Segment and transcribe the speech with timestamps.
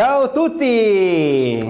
[0.00, 1.60] Ciao tutti.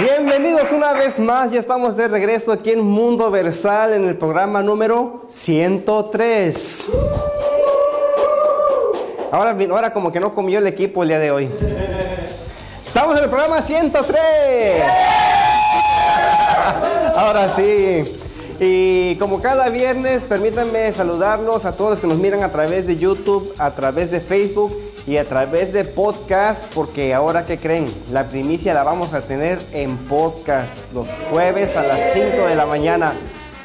[0.00, 4.60] Bienvenidos una vez más, ya estamos de regreso aquí en Mundo Versal en el programa
[4.60, 6.86] número 103.
[9.30, 11.48] Ahora, ahora como que no comió el equipo el día de hoy.
[12.84, 14.82] Estamos en el programa 103.
[17.14, 18.02] Ahora sí.
[18.58, 22.96] Y como cada viernes, permítanme saludarlos a todos los que nos miran a través de
[22.96, 28.28] YouTube, a través de Facebook y a través de podcast, porque ahora que creen, la
[28.28, 33.12] primicia la vamos a tener en podcast los jueves a las 5 de la mañana.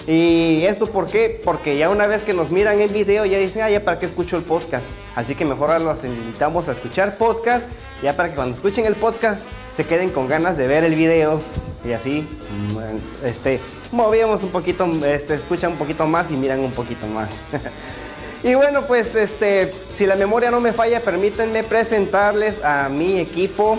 [0.07, 1.39] ¿Y esto por qué?
[1.45, 4.07] Porque ya una vez que nos miran en video ya dicen, ah, ya para qué
[4.07, 4.88] escucho el podcast.
[5.16, 7.69] Así que mejor ahora los invitamos a escuchar podcast,
[8.02, 11.39] ya para que cuando escuchen el podcast se queden con ganas de ver el video
[11.85, 12.27] y así,
[13.23, 13.59] este,
[13.91, 17.41] movíamos un poquito, este, escuchan un poquito más y miran un poquito más.
[18.43, 23.77] y bueno, pues este, si la memoria no me falla, permítanme presentarles a mi equipo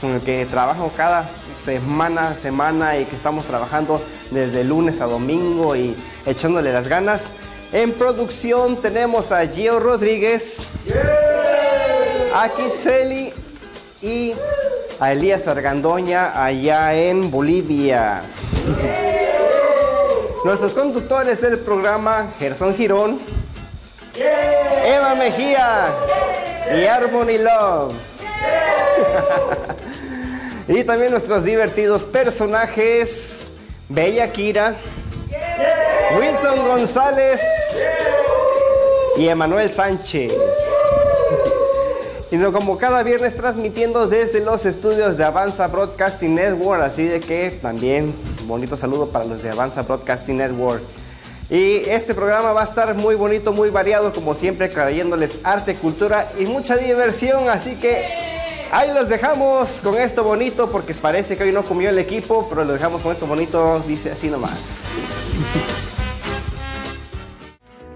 [0.00, 5.76] con el que trabajo cada semana semana y que estamos trabajando desde lunes a domingo
[5.76, 7.30] y echándole las ganas.
[7.72, 10.60] En producción tenemos a Gio Rodríguez,
[12.34, 13.32] a Kitzeli
[14.00, 14.32] y
[15.00, 18.22] a Elías Argandoña allá en Bolivia.
[20.44, 23.18] Nuestros conductores del programa, Gerson Girón,
[24.20, 25.94] Eva Mejía
[26.76, 27.94] y Harmony Love.
[30.68, 33.52] y también nuestros divertidos personajes,
[33.88, 34.74] Bella Kira,
[36.18, 37.42] Wilson González
[39.16, 40.32] y Emanuel Sánchez.
[42.30, 47.50] Y como cada viernes transmitiendo desde los estudios de Avanza Broadcasting Network, así de que
[47.62, 48.14] también
[48.46, 50.82] bonito saludo para los de Avanza Broadcasting Network.
[51.50, 56.30] Y este programa va a estar muy bonito, muy variado, como siempre, trayéndoles arte, cultura
[56.38, 57.48] y mucha diversión.
[57.48, 61.98] Así que ahí los dejamos con esto bonito, porque parece que hoy no comió el
[61.98, 64.90] equipo, pero lo dejamos con esto bonito, dice así nomás.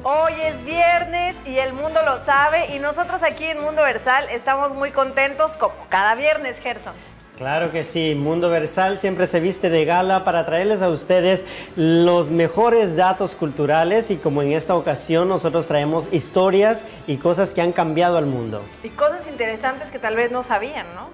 [0.03, 4.75] Hoy es viernes y el mundo lo sabe y nosotros aquí en Mundo Versal estamos
[4.75, 7.12] muy contentos como cada viernes, Gerson.
[7.43, 11.45] Claro que sí, Mundo Versal siempre se viste de gala para traerles a ustedes
[11.75, 17.61] los mejores datos culturales y como en esta ocasión nosotros traemos historias y cosas que
[17.61, 18.63] han cambiado al mundo.
[18.85, 21.11] Y cosas interesantes que tal vez no sabían, ¿no?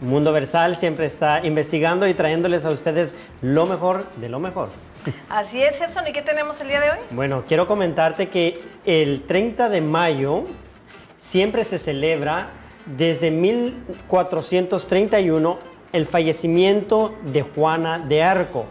[0.00, 4.68] Mundo Versal siempre está investigando y trayéndoles a ustedes lo mejor de lo mejor.
[5.28, 6.06] Así es, Gerson.
[6.06, 6.98] ¿Y qué tenemos el día de hoy?
[7.10, 10.44] Bueno, quiero comentarte que el 30 de mayo
[11.16, 12.50] siempre se celebra
[12.96, 15.58] desde 1431
[15.92, 18.66] el fallecimiento de Juana de Arco.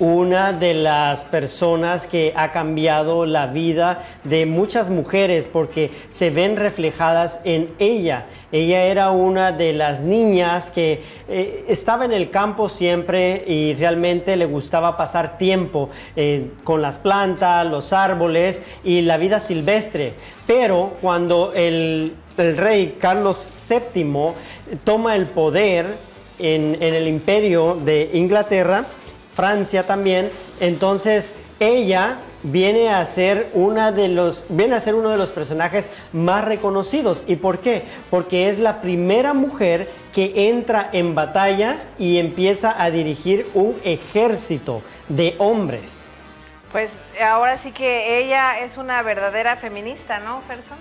[0.00, 6.56] Una de las personas que ha cambiado la vida de muchas mujeres porque se ven
[6.56, 8.26] reflejadas en ella.
[8.52, 14.36] Ella era una de las niñas que eh, estaba en el campo siempre y realmente
[14.36, 20.14] le gustaba pasar tiempo eh, con las plantas, los árboles y la vida silvestre.
[20.46, 22.14] Pero cuando el,
[22.56, 24.32] rey Carlos VII
[24.84, 25.86] toma el poder
[26.38, 28.84] en, en el imperio de Inglaterra,
[29.34, 35.16] Francia también, entonces ella viene a ser una de los viene a ser uno de
[35.16, 37.24] los personajes más reconocidos.
[37.26, 42.90] Y por qué porque es la primera mujer que entra en batalla y empieza a
[42.90, 46.10] dirigir un ejército de hombres.
[46.72, 46.92] Pues
[47.24, 50.76] ahora sí que ella es una verdadera feminista no Gerson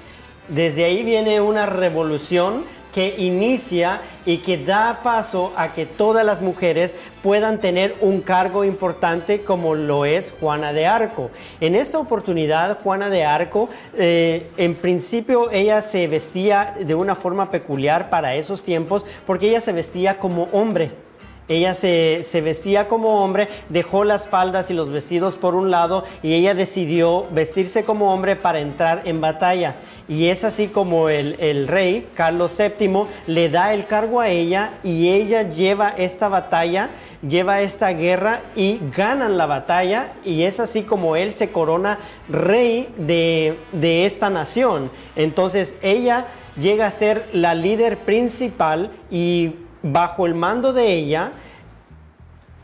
[0.50, 2.63] desde ahí viene una revolución
[2.94, 8.63] que inicia y que da paso a que todas las mujeres puedan tener un cargo
[8.63, 11.30] importante como lo es Juana de Arco.
[11.62, 17.52] En esta oportunidad, Juana de Arco, eh, en principio ella se vestía de una forma
[17.52, 20.90] peculiar para esos tiempos porque ella se vestía como hombre.
[21.50, 26.34] Ella se, vestía como hombre, dejó las faldas y los vestidos por un lado y
[26.34, 29.75] ella decidió vestirse como hombre para entrar en batalla.
[30.09, 34.71] Y es así como el, el, rey, Carlos VII, le da el cargo a ella
[34.83, 36.89] y ella lleva esta batalla,
[37.27, 40.12] lleva esta guerra y ganan la batalla.
[40.24, 41.98] Y es así como él se corona
[42.30, 44.89] rey de, de esta nación.
[45.15, 46.27] Entonces ella
[46.60, 51.31] llega a ser la líder principal y bajo el mando de ella,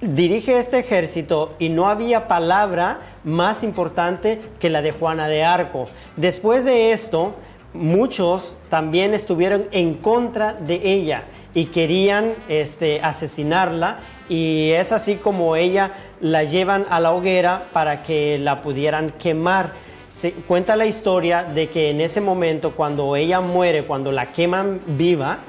[0.03, 5.85] dirige este ejército y no había palabra más importante que la de Juana de Arco.
[6.15, 7.35] Después de esto,
[7.73, 11.23] muchos también estuvieron en contra de ella
[11.53, 15.91] y querían este, asesinarla y es así como ella
[16.21, 19.71] la llevan a la hoguera para que la pudieran quemar.
[20.11, 24.79] se cuenta la historia de que en ese momento, cuando ella muere, cuando la queman
[24.85, 25.39] viva,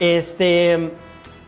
[0.00, 0.90] este,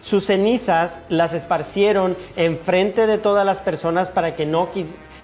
[0.00, 4.70] sus cenizas las esparcieron enfrente de todas las personas para que no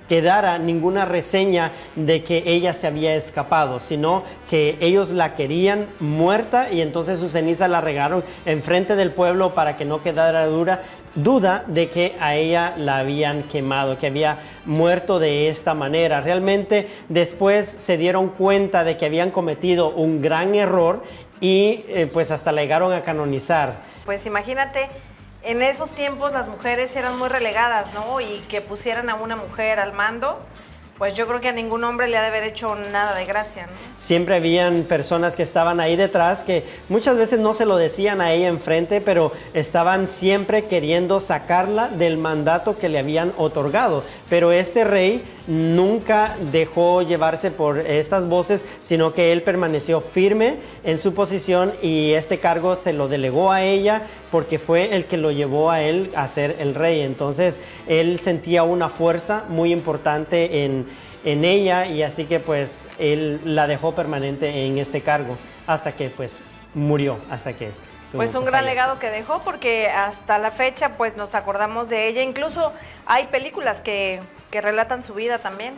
[0.09, 6.71] quedara ninguna reseña de que ella se había escapado, sino que ellos la querían muerta
[6.71, 11.89] y entonces sus cenizas la regaron enfrente del pueblo para que no quedara duda de
[11.89, 16.21] que a ella la habían quemado, que había muerto de esta manera.
[16.21, 21.03] Realmente después se dieron cuenta de que habían cometido un gran error
[21.41, 23.94] y eh, pues hasta la llegaron a canonizar.
[24.05, 24.89] Pues imagínate
[25.43, 28.21] en esos tiempos las mujeres eran muy relegadas, ¿no?
[28.21, 30.39] Y que pusieran a una mujer al mando,
[30.99, 33.67] pues yo creo que a ningún hombre le ha de haber hecho nada de gracia,
[33.67, 33.73] ¿no?
[33.97, 38.33] Siempre habían personas que estaban ahí detrás que muchas veces no se lo decían a
[38.33, 44.05] ella enfrente, pero estaban siempre queriendo sacarla del mandato que le habían otorgado.
[44.31, 50.99] Pero este rey nunca dejó llevarse por estas voces, sino que él permaneció firme en
[50.99, 55.31] su posición y este cargo se lo delegó a ella porque fue el que lo
[55.31, 57.03] llevó a él a ser el rey.
[57.03, 60.87] Entonces él sentía una fuerza muy importante en,
[61.25, 65.37] en ella y así que pues él la dejó permanente en este cargo
[65.67, 66.41] hasta que pues
[66.75, 67.71] murió, hasta que
[68.17, 72.23] pues un gran legado que dejó porque hasta la fecha pues nos acordamos de ella.
[72.23, 72.73] Incluso
[73.07, 74.21] hay películas que,
[74.51, 75.75] que relatan su vida también.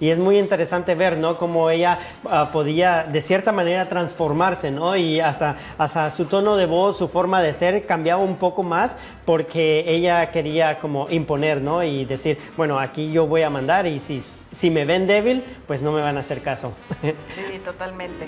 [0.00, 1.38] Y es muy interesante ver, ¿no?
[1.38, 1.98] Cómo ella
[2.28, 4.96] ah, podía de cierta manera transformarse, ¿no?
[4.96, 8.96] Y hasta, hasta su tono de voz, su forma de ser cambiaba un poco más
[9.24, 11.82] porque ella quería como imponer, ¿no?
[11.82, 15.82] Y decir, bueno, aquí yo voy a mandar y si, si me ven débil, pues
[15.82, 16.72] no me van a hacer caso.
[17.30, 18.26] Sí, totalmente.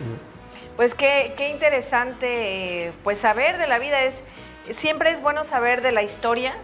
[0.77, 4.03] Pues qué, qué interesante pues saber de la vida.
[4.03, 4.23] Es,
[4.77, 6.55] siempre es bueno saber de la historia,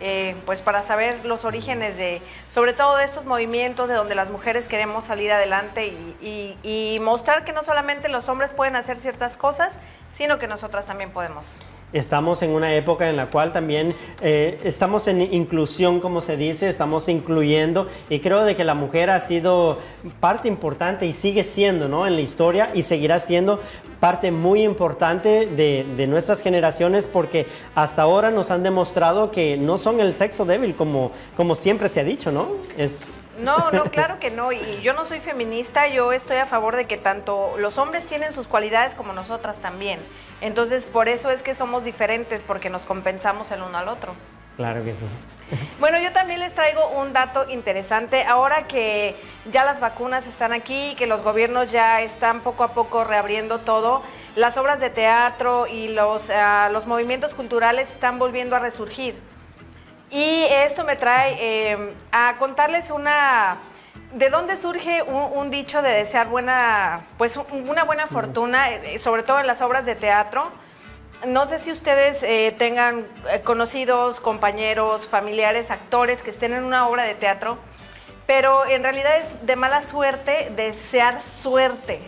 [0.00, 4.30] eh, pues para saber los orígenes de, sobre todo de estos movimientos de donde las
[4.30, 5.88] mujeres queremos salir adelante
[6.22, 9.74] y, y mostrar que no solamente los hombres pueden hacer ciertas cosas,
[10.10, 11.44] sino que nosotras también podemos.
[11.92, 16.68] Estamos en una época en la cual también eh, estamos en inclusión, como se dice,
[16.68, 19.78] estamos incluyendo y creo de que la mujer ha sido
[20.20, 22.06] parte importante y sigue siendo ¿no?
[22.06, 23.60] en la historia y seguirá siendo
[23.98, 29.76] parte muy importante de, de, nuestras generaciones porque hasta ahora nos han demostrado que no
[29.76, 32.48] son el sexo débil como, como siempre se ha dicho, ¿no?
[32.78, 33.02] Es
[33.38, 34.52] no, no, claro que no.
[34.52, 38.32] Y yo no soy feminista, yo estoy a favor de que tanto los hombres tienen
[38.32, 40.00] sus cualidades como nosotras también.
[40.40, 44.14] Entonces, por eso es que somos diferentes, porque nos compensamos el uno al otro.
[44.56, 45.06] Claro que sí.
[45.78, 48.24] Bueno, yo también les traigo un dato interesante.
[48.24, 49.16] Ahora que
[49.50, 54.02] ya las vacunas están aquí, que los gobiernos ya están poco a poco reabriendo todo,
[54.36, 59.14] las obras de teatro y los, uh, los movimientos culturales están volviendo a resurgir.
[60.10, 63.58] Y esto me trae eh, a contarles una...
[64.12, 69.38] ¿De dónde surge un, dicho de desear buena, pues una buena fortuna, eh, sobre todo
[69.38, 70.50] en las obras de teatro?
[71.28, 73.06] No sé si ustedes eh, tengan
[73.44, 77.56] conocidos, compañeros, familiares, actores que estén en una obra de teatro,
[78.26, 82.00] pero en realidad es de mala suerte desear suerte.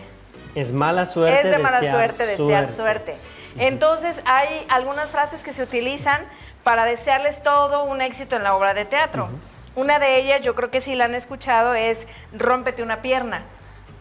[0.55, 1.47] Es mala suerte.
[1.47, 3.15] Es de mala suerte desear suerte.
[3.57, 6.25] Entonces hay algunas frases que se utilizan
[6.63, 9.29] para desearles todo un éxito en la obra de teatro.
[9.75, 13.43] Una de ellas, yo creo que si la han escuchado, es Rómpete una pierna.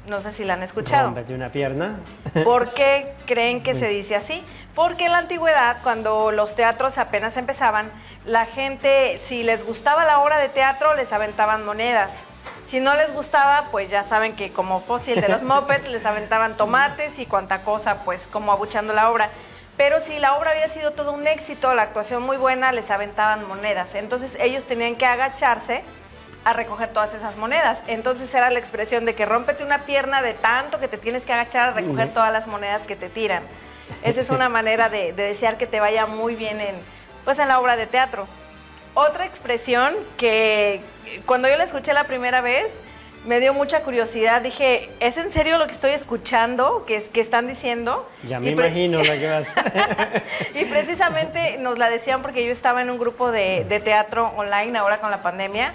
[0.06, 1.06] No sé si la han escuchado.
[1.06, 2.00] Rómpete una pierna.
[2.44, 4.44] ¿Por qué creen que se dice así?
[4.74, 7.90] Porque en la antigüedad, cuando los teatros apenas empezaban,
[8.24, 12.10] la gente, si les gustaba la obra de teatro, les aventaban monedas.
[12.66, 16.56] Si no les gustaba, pues ya saben que como fósil de los mopeds, les aventaban
[16.56, 19.30] tomates y cuanta cosa, pues como abuchando la obra.
[19.76, 23.46] Pero si la obra había sido todo un éxito, la actuación muy buena, les aventaban
[23.48, 23.94] monedas.
[23.94, 25.82] Entonces ellos tenían que agacharse
[26.44, 27.78] a recoger todas esas monedas.
[27.86, 31.32] Entonces era la expresión de que rómpete una pierna de tanto que te tienes que
[31.32, 33.42] agachar a recoger todas las monedas que te tiran.
[34.02, 36.74] Esa es una manera de, desear que te vaya muy bien en,
[37.24, 38.26] pues, en la obra de teatro.
[38.94, 40.80] Otra expresión que
[41.24, 42.72] cuando yo la escuché la primera vez,
[43.24, 44.42] me dio mucha curiosidad.
[44.42, 48.08] Dije, ¿es en serio lo que estoy escuchando, es, que están diciendo?
[48.24, 49.52] Ya me imagino lo que vas.
[50.54, 54.98] y precisamente nos la decían porque yo estaba en un grupo de, teatro online ahora
[54.98, 55.72] con la pandemia.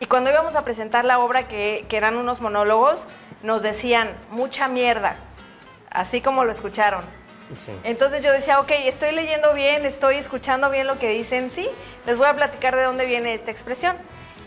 [0.00, 3.06] Y cuando íbamos a presentar la obra, que, que eran unos monólogos,
[3.42, 5.16] nos decían, mucha mierda,
[5.90, 7.02] así como lo escucharon.
[7.56, 7.72] Sí.
[7.84, 11.68] Entonces yo decía, ok, estoy leyendo bien, estoy escuchando bien lo que dicen, sí,
[12.06, 13.96] les voy a platicar de dónde viene esta expresión.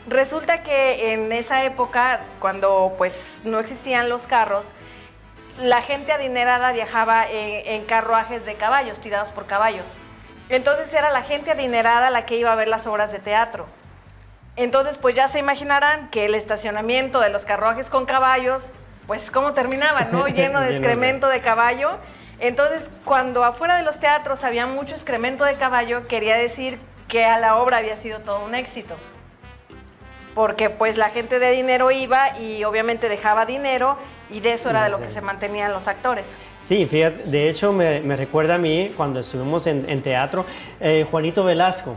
[0.08, 4.72] Resulta que en esa época, cuando pues no existían los carros,
[5.62, 9.86] la gente adinerada viajaba en, carruajes de caballos, tirados por caballos.
[10.48, 13.66] Entonces era la gente adinerada la que iba a ver las obras de teatro.
[14.56, 18.70] Entonces, pues ya se imaginarán que el estacionamiento de los carruajes con caballos,
[19.08, 20.28] pues cómo terminaba, ¿no?
[20.28, 21.92] Lleno de excremento de caballo.
[22.40, 27.40] Entonces, cuando afuera de los teatros había mucho excremento de caballo, quería decir que a
[27.40, 28.96] la obra había sido todo un éxito.
[30.38, 33.98] Porque pues la gente de dinero iba y obviamente dejaba dinero
[34.29, 36.27] y de eso era de lo que se mantenían los actores.
[36.62, 40.46] Sí, fíjate, de hecho me, recuerda a mí cuando estuvimos en, teatro,
[40.79, 41.96] eh, Juanito Velasco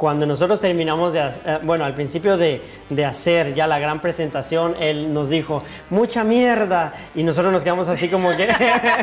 [0.00, 4.74] cuando nosotros terminamos de, eh, bueno, al principio de, de, hacer ya la gran presentación,
[4.80, 8.48] él nos dijo, mucha mierda, y nosotros nos quedamos así como que,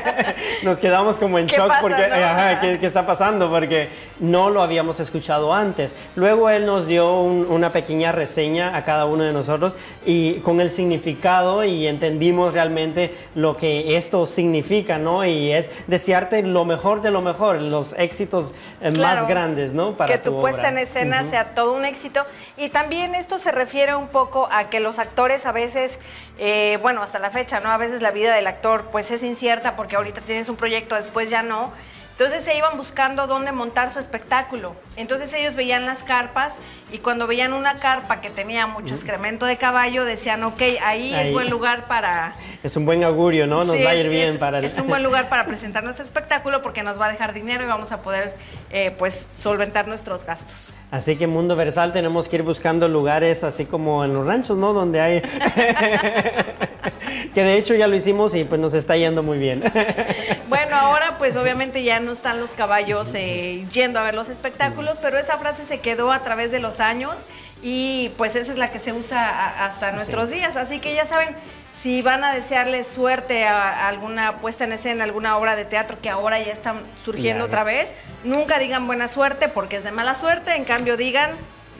[0.63, 3.47] nos quedamos como en shock porque, ajá, ¿qué, ¿qué, está pasando?
[3.47, 3.89] Porque
[4.19, 5.93] no lo habíamos escuchado antes.
[6.15, 9.75] Luego él nos dio una pequeña reseña a cada uno de nosotros
[10.07, 15.25] y con el significado y entendimos realmente lo que esto significa, ¿no?
[15.25, 19.97] Y es desearte lo mejor de lo mejor, los éxitos eh, más grandes, ¿no?
[19.97, 22.23] Para que tu, tu puesta en escena sea todo un éxito.
[22.55, 25.99] Y también esto se refiere un poco a que los actores a veces,
[26.39, 27.69] eh, bueno, hasta la fecha, ¿no?
[27.69, 31.29] A veces la vida del actor pues es incierta porque ahorita tienes un proyecto, después
[31.29, 31.73] ya no.
[32.17, 34.75] Entonces se iban buscando dónde montar su espectáculo.
[34.95, 36.55] Entonces ellos veían las carpas
[36.91, 41.31] y cuando veían una carpa que tenía mucho excremento de caballo, decían, ok, ahí, es
[41.31, 42.33] buen lugar para...
[42.63, 43.63] Es un buen augurio, ¿no?
[43.63, 44.57] Nos va a ir bien para...
[44.57, 44.65] El...
[44.65, 47.67] Es un buen lugar para presentar nuestro espectáculo porque nos va a dejar dinero y
[47.67, 48.35] vamos a poder,
[48.71, 50.73] eh, pues, solventar nuestros gastos.
[50.89, 54.71] Así que Mundo Versal tenemos que ir buscando lugares así como en los ranchos, ¿no?
[54.73, 55.21] Donde hay...
[57.33, 59.61] que de hecho ya lo hicimos y pues nos está yendo muy bien.
[60.49, 64.97] bueno, ahora pues obviamente ya no están los caballos eh, yendo a ver los espectáculos,
[65.01, 67.25] pero esa frase se quedó a través de los años
[67.61, 70.55] y pues esa es la que se usa hasta nuestros días.
[70.55, 71.35] Así que ya saben,
[71.81, 76.09] si van a desearle suerte a, alguna puesta en escena, alguna obra de teatro que
[76.09, 77.93] ahora ya están surgiendo otra vez,
[78.23, 81.31] nunca digan buena suerte porque es de mala suerte, en cambio digan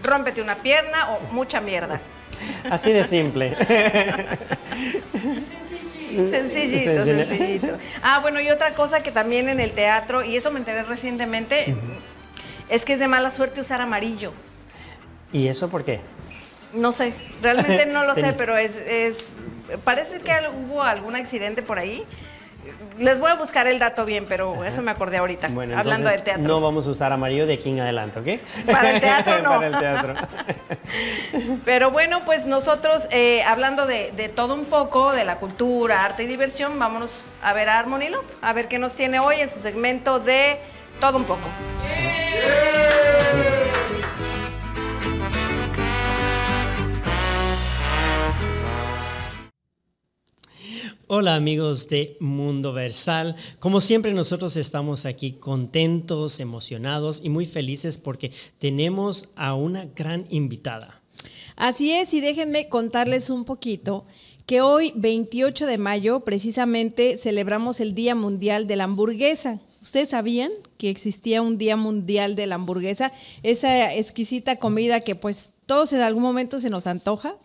[0.03, 1.99] rómpete una pierna o mucha mierda.
[2.69, 3.55] Así de simple.
[6.07, 7.77] Sencillito, sencillito.
[8.01, 11.75] Ah, bueno, y otra cosa que también en el teatro, y eso me enteré recientemente,
[12.69, 14.31] es que es de mala suerte usar amarillo.
[15.31, 15.99] ¿Y eso por qué?
[16.73, 19.17] No sé, realmente no lo sé, pero es, es,
[19.83, 22.05] parece que hubo algún accidente por ahí
[22.99, 26.43] les voy a buscar el dato bien, pero eso me acordé ahorita, hablando de teatro.
[26.43, 28.65] No vamos a usar amarillo de aquí en adelante, ¿ok?
[28.65, 29.49] Para el teatro no.
[29.55, 30.13] Para el teatro.
[31.65, 36.27] pero bueno, pues nosotros, eh, hablando de, todo un poco, de la cultura, arte y
[36.27, 40.19] diversión, vámonos a ver a Armonilos, a ver qué nos tiene hoy en su segmento
[40.19, 40.59] de
[40.99, 41.47] todo un poco.
[51.09, 53.37] Hola amigos de Mundo Versal.
[53.59, 60.27] Como siempre nosotros estamos aquí contentos, emocionados y muy felices porque tenemos a una gran
[60.29, 61.01] invitada.
[61.55, 64.05] Así es, y déjenme contarles un poquito
[64.45, 69.61] que hoy, 28 de mayo, precisamente celebramos el Día Mundial de la Hamburguesa.
[69.81, 73.13] ¿Ustedes sabían que existía un Día Mundial de la Hamburguesa?
[73.43, 77.37] Esa exquisita comida que pues todos en algún momento se nos antoja.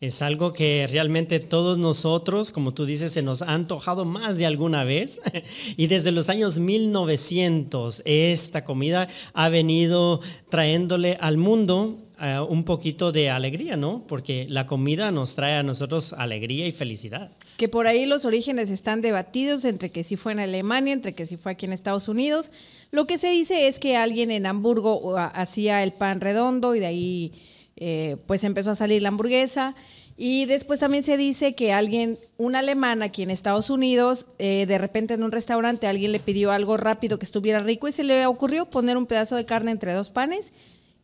[0.00, 4.46] Es algo que realmente todos nosotros, como tú dices, se nos ha antojado más de
[4.46, 5.20] alguna vez.
[5.76, 13.10] y desde los años 1900, esta comida ha venido trayéndole al mundo eh, un poquito
[13.10, 14.04] de alegría, ¿no?
[14.06, 17.32] Porque la comida nos trae a nosotros alegría y felicidad.
[17.56, 21.26] Que por ahí los orígenes están debatidos entre que si fue en Alemania, entre que
[21.26, 22.52] si fue aquí en Estados Unidos.
[22.92, 26.86] Lo que se dice es que alguien en Hamburgo hacía el pan redondo y de
[26.86, 27.32] ahí
[27.80, 29.74] eh, pues empezó a salir la hamburguesa.
[30.16, 34.78] Y después también se dice que alguien, un alemán aquí en Estados Unidos, eh, de
[34.78, 38.26] repente en un restaurante alguien le pidió algo rápido que estuviera rico y se le
[38.26, 40.52] ocurrió poner un pedazo de carne entre dos panes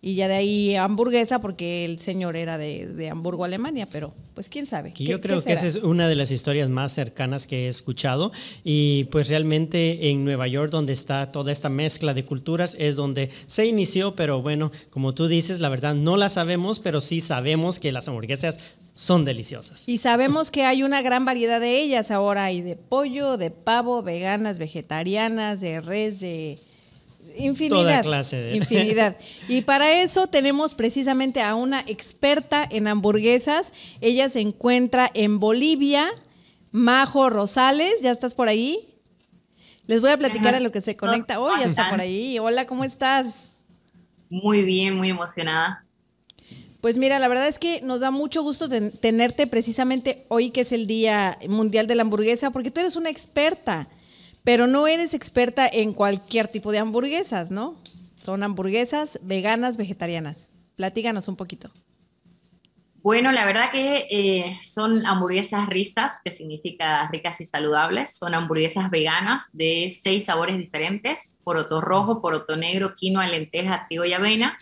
[0.04, 4.66] y ya de ahí hamburguesa porque el señor era de, Hamburgo, Alemania, pero pues quién
[4.66, 4.92] sabe.
[4.94, 8.30] yo creo que esa es una de las historias más cercanas que he escuchado
[8.64, 13.30] y pues realmente en Nueva York donde está toda esta mezcla de culturas es donde
[13.46, 17.80] se inició, pero bueno, como tú dices, la verdad no la sabemos, pero sí sabemos
[17.80, 18.58] que las hamburguesas
[18.92, 19.88] son deliciosas.
[19.88, 24.02] Y sabemos que hay una gran variedad de ellas ahora, hay de pollo, de pavo,
[24.02, 26.58] veganas, vegetarianas, de res, de
[27.36, 28.02] infinidad.
[28.02, 28.56] clase de...
[28.56, 29.16] Infinidad.
[29.48, 33.72] Y para eso tenemos precisamente a una experta en hamburguesas.
[34.00, 36.08] Ella se encuentra en Bolivia.
[36.70, 38.94] Majo Rosales, ¿ya estás por ahí?
[39.86, 41.38] Les voy a platicar a lo que se conecta.
[41.38, 42.38] Oh, ya está por ahí.
[42.38, 43.50] Hola, ¿cómo estás?
[44.28, 45.84] Muy bien, muy emocionada.
[46.80, 50.72] Pues mira, la verdad es que nos da mucho gusto tenerte precisamente hoy que es
[50.72, 53.88] el Día Mundial de la Hamburguesa, porque tú eres una experta.
[54.44, 57.76] Pero no eres experta en cualquier tipo de hamburguesas, ¿no?
[58.14, 60.48] Son hamburguesas veganas, vegetarianas.
[60.76, 61.70] Platíganos un poquito.
[63.04, 68.16] Bueno, la verdad que eh, son hamburguesas risas, que significa ricas y saludables.
[68.16, 74.14] Son hamburguesas veganas de seis sabores diferentes, poroto rojo, poroto negro, quinoa, lenteja, trigo y
[74.14, 74.58] avena.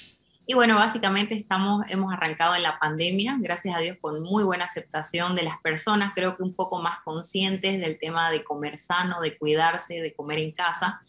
[0.52, 4.66] Y bueno, básicamente estamos, hemos arrancado en la pandemia, gracias a Dios, con muy buena
[4.66, 9.22] aceptación de las personas, creo que un poco más conscientes del tema de comer sano,
[9.22, 11.00] de cuidarse, de comer en casa.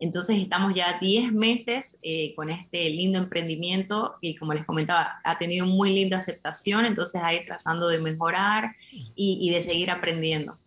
[0.00, 5.38] Entonces estamos ya 10 meses eh, con este lindo emprendimiento y como les comentaba, ha
[5.38, 8.74] tenido muy linda aceptación, entonces ahí tratando de mejorar
[9.14, 10.58] y, y de seguir aprendiendo.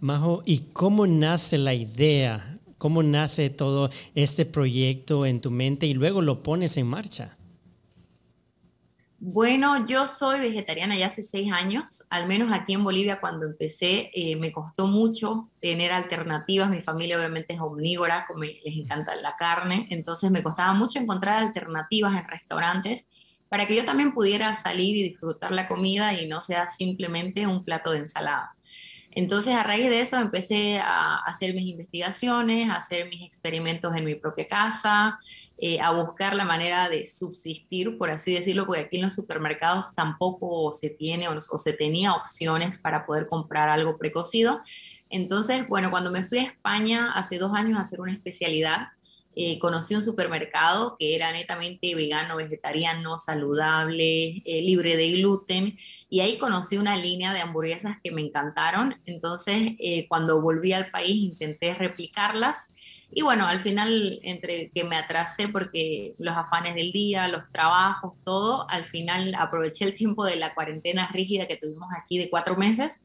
[0.00, 2.55] Majo, ¿y cómo nace la idea?
[2.78, 7.36] ¿Cómo nace todo este proyecto en tu mente y luego lo pones en marcha?
[9.18, 14.10] Bueno, yo soy vegetariana ya hace seis años, al menos aquí en Bolivia cuando empecé
[14.14, 19.34] eh, me costó mucho tener alternativas, mi familia obviamente es omnívora, como les encanta la
[19.36, 23.08] carne, entonces me costaba mucho encontrar alternativas en restaurantes
[23.48, 27.64] para que yo también pudiera salir y disfrutar la comida y no sea simplemente un
[27.64, 28.55] plato de ensalada.
[29.16, 34.04] Entonces, a raíz de eso empecé a hacer mis investigaciones, a hacer mis experimentos en
[34.04, 35.18] mi propia casa,
[35.56, 39.94] eh, a buscar la manera de subsistir, por así decirlo, porque aquí en los supermercados
[39.94, 44.60] tampoco se tiene o, se tenía opciones para poder comprar algo precocido.
[45.08, 48.88] Entonces, bueno, cuando me fui a España hace dos años a hacer una especialidad,
[49.36, 55.78] eh, conocí un supermercado que era netamente vegano, vegetariano, saludable, eh, libre de gluten,
[56.08, 59.00] y ahí conocí una línea de hamburguesas que me encantaron.
[59.06, 59.72] Entonces,
[60.08, 62.68] cuando volví al país, intenté replicarlas
[63.10, 68.14] y bueno, al final, entre que me atrasé porque los afanes del día, los trabajos,
[68.24, 72.56] todo, al final aproveché el tiempo de la cuarentena rígida que tuvimos aquí de cuatro
[72.56, 73.00] meses,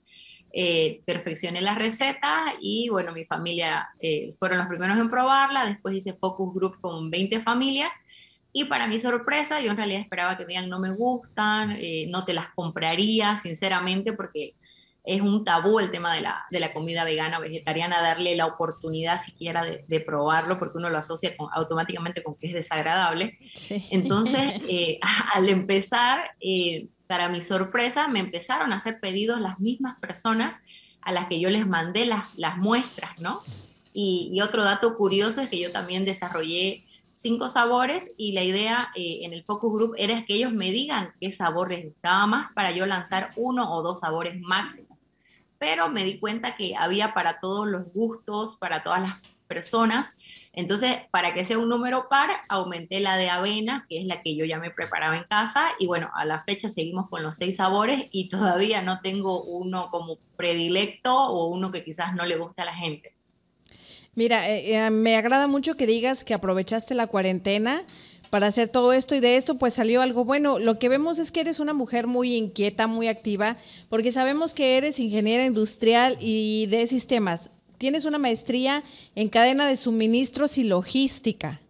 [0.53, 5.95] eh, perfeccioné la receta y bueno, mi familia eh, fueron los primeros en probarla, después
[5.95, 7.93] hice focus group con 20 familias.
[8.53, 12.05] Y para mi sorpresa, yo en realidad esperaba que me digan no me gustan, eh,
[12.09, 14.55] no te las compraría, sinceramente, porque
[15.05, 18.45] es un tabú el tema de la, de la comida vegana o vegetariana, darle la
[18.45, 23.39] oportunidad siquiera de, probarlo, porque uno lo asocia automáticamente con que es desagradable.
[23.89, 24.99] Entonces, eh,
[25.33, 26.31] al empezar,
[27.11, 30.61] para mi sorpresa, me empezaron a hacer pedidos las mismas personas
[31.01, 33.41] a las que yo les mandé las, las muestras, ¿no?
[33.91, 39.19] Y, otro dato curioso es que yo también desarrollé cinco sabores y la idea eh,
[39.23, 42.71] en el focus group era que ellos me digan qué sabor les gustaba más para
[42.71, 44.97] yo lanzar uno o dos sabores máximos
[45.59, 49.17] pero me di cuenta que había para todos los gustos, para todas las
[49.51, 50.15] personas.
[50.53, 54.37] Entonces, para que sea un número par, aumenté la de avena, que es la que
[54.37, 55.65] yo ya me preparaba en casa.
[55.77, 59.89] Y bueno, a la fecha seguimos con los seis sabores y todavía no tengo uno
[59.91, 63.13] como predilecto o uno que quizás no le gusta a la gente.
[64.15, 67.83] Mira, eh, eh, me agrada mucho que digas que aprovechaste la cuarentena
[68.31, 70.57] para hacer todo esto y de esto pues salió algo bueno.
[70.57, 73.57] Lo que vemos es que eres una mujer muy inquieta, muy activa,
[73.89, 77.51] porque sabemos que eres ingeniera industrial y de sistemas.
[77.81, 78.83] Tienes una maestría
[79.15, 81.61] en cadena de suministros y logística.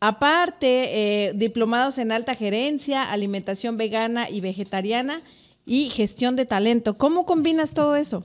[0.00, 5.20] Aparte, eh, diplomados en alta gerencia, alimentación vegana y vegetariana
[5.66, 6.96] y gestión de talento.
[6.96, 8.24] ¿Cómo combinas todo eso?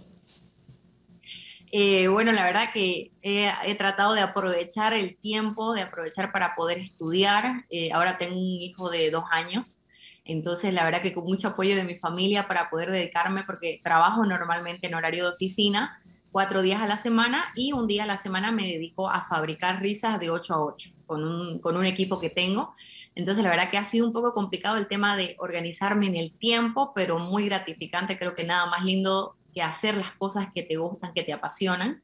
[1.69, 6.77] Eh, bueno, la verdad que he, tratado de aprovechar el tiempo, de aprovechar para poder
[6.77, 7.65] estudiar.
[7.69, 9.81] Eh, ahora tengo un hijo de dos años,
[10.23, 14.25] entonces la verdad que con mucho apoyo de mi familia para poder dedicarme, porque trabajo
[14.25, 15.99] normalmente en horario de oficina,
[16.35, 19.81] cuatro días a la semana y un día a la semana me dedico a fabricar
[19.81, 22.75] risas de 8 a 8 con un, con un equipo que tengo.
[23.15, 26.33] Entonces la verdad que ha sido un poco complicado el tema de organizarme en el
[26.33, 28.19] tiempo, pero muy gratificante.
[28.19, 32.03] Creo que nada más lindo que hacer las cosas que te gustan, que te apasionan.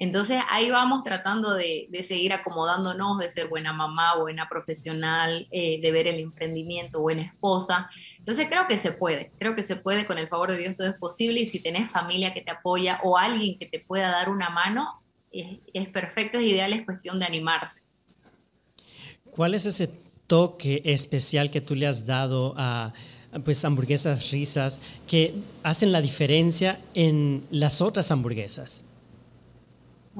[0.00, 5.92] Entonces ahí vamos tratando de, seguir acomodándonos, de ser buena mamá, buena profesional, eh, de
[5.92, 7.90] ver el emprendimiento, buena esposa.
[8.16, 10.88] Entonces creo que se puede, creo que se puede, con el favor de Dios todo
[10.88, 14.30] es posible y si tenés familia que te apoya o alguien que te pueda dar
[14.30, 17.82] una mano, es, es perfecto, es ideal, es cuestión de animarse.
[19.30, 19.88] ¿Cuál es ese
[20.26, 22.94] toque especial que tú le has dado a
[23.44, 28.82] pues hamburguesas risas que hacen la diferencia en las otras hamburguesas?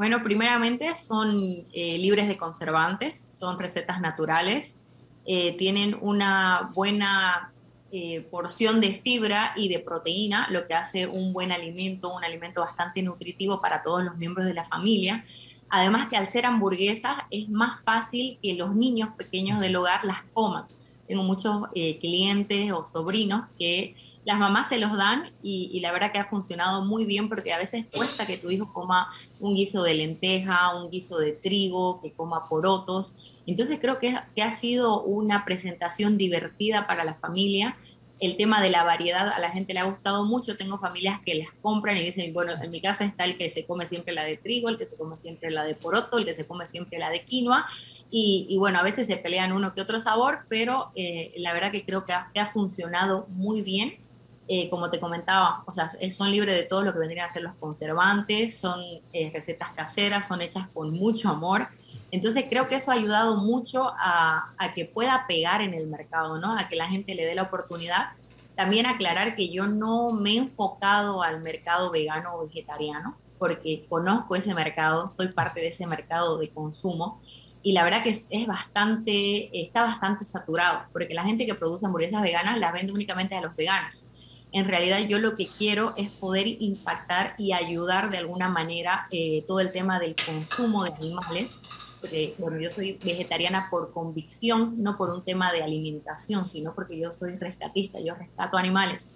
[0.00, 1.28] Bueno, primeramente son
[1.74, 4.80] eh, libres de conservantes, son recetas naturales,
[5.26, 7.52] eh, tienen una buena
[7.92, 12.62] eh, porción de fibra y de proteína, lo que hace un buen alimento, un alimento
[12.62, 15.26] bastante nutritivo para todos los miembros de la familia.
[15.68, 20.22] Además que al ser hamburguesas es más fácil que los niños pequeños del hogar las
[20.32, 20.64] coman
[21.06, 21.64] tengo muchos
[22.00, 26.84] clientes o sobrinos que las mamás se los dan y, la verdad que ha funcionado
[26.84, 30.90] muy bien porque a veces cuesta que tu hijo coma un guiso de lenteja, un
[30.90, 33.12] guiso de trigo, que coma porotos.
[33.46, 37.76] Entonces creo que, ha sido una presentación divertida para la familia
[38.20, 40.56] el tema de la variedad a la gente le ha gustado mucho.
[40.56, 43.66] Tengo familias que las compran y dicen, bueno, en mi casa está el que se
[43.66, 46.34] come siempre la de trigo, el que se come siempre la de poroto, el que
[46.34, 47.66] se come siempre la de quinoa.
[48.10, 51.84] Y, bueno, a veces se pelean uno que otro sabor, pero eh, la verdad que
[51.84, 53.98] creo que ha, funcionado muy bien.
[54.52, 57.42] Eh, como te comentaba, o sea, son libres de todo lo que vendrían a ser
[57.42, 58.80] los conservantes, son
[59.12, 61.68] eh, recetas caseras, son hechas con mucho amor.
[62.10, 66.58] Entonces creo que eso ha ayudado mucho a, que pueda pegar en el mercado, ¿no?
[66.58, 68.08] A que la gente le dé la oportunidad.
[68.56, 74.34] También aclarar que yo no me he enfocado al mercado vegano o vegetariano, porque conozco
[74.34, 77.20] ese mercado, soy parte de ese mercado de consumo
[77.62, 82.20] y la verdad que es, bastante, está bastante saturado, porque la gente que produce hamburguesas
[82.20, 84.06] veganas las vende únicamente a los veganos.
[84.52, 89.44] En realidad yo lo que quiero es poder impactar y ayudar de alguna manera eh,
[89.46, 91.62] todo el tema del consumo de animales
[92.00, 96.98] porque, bueno, yo soy vegetariana por convicción, no por un tema de alimentación, sino porque
[96.98, 99.12] yo soy rescatista, yo rescato animales.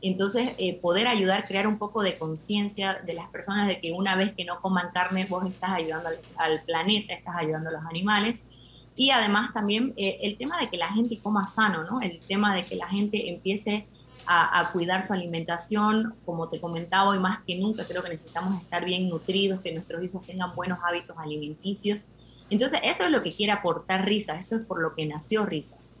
[0.00, 4.14] Entonces, eh, poder ayudar, crear un poco de conciencia de las personas de que una
[4.14, 8.46] vez que no coman carne, vos estás ayudando al, planeta, estás ayudando a los animales.
[8.94, 12.00] Y además también eh, el tema de que la gente coma sano, ¿no?
[12.00, 13.88] El tema de que la gente empiece
[14.30, 18.84] a, cuidar su alimentación, como te comentaba hoy más que nunca, creo que necesitamos estar
[18.84, 22.06] bien nutridos, que nuestros hijos tengan buenos hábitos alimenticios
[22.50, 25.94] entonces, eso es lo que quiere aportar Risas, eso es por lo que nació Risas.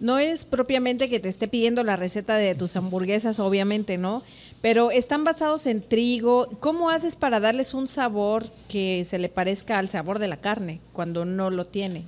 [0.00, 4.22] No es propiamente que te esté pidiendo la receta de tus hamburguesas, obviamente, ¿no?
[4.60, 6.48] Pero están basados en trigo.
[6.60, 10.80] ¿Cómo haces para darles un sabor que se le parezca al sabor de la carne
[10.92, 12.04] cuando no lo tiene?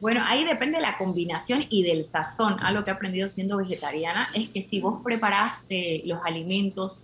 [0.00, 2.56] Bueno, ahí depende de la combinación y del sazón.
[2.60, 7.02] Algo que he aprendido siendo vegetariana es que si vos preparás eh, los alimentos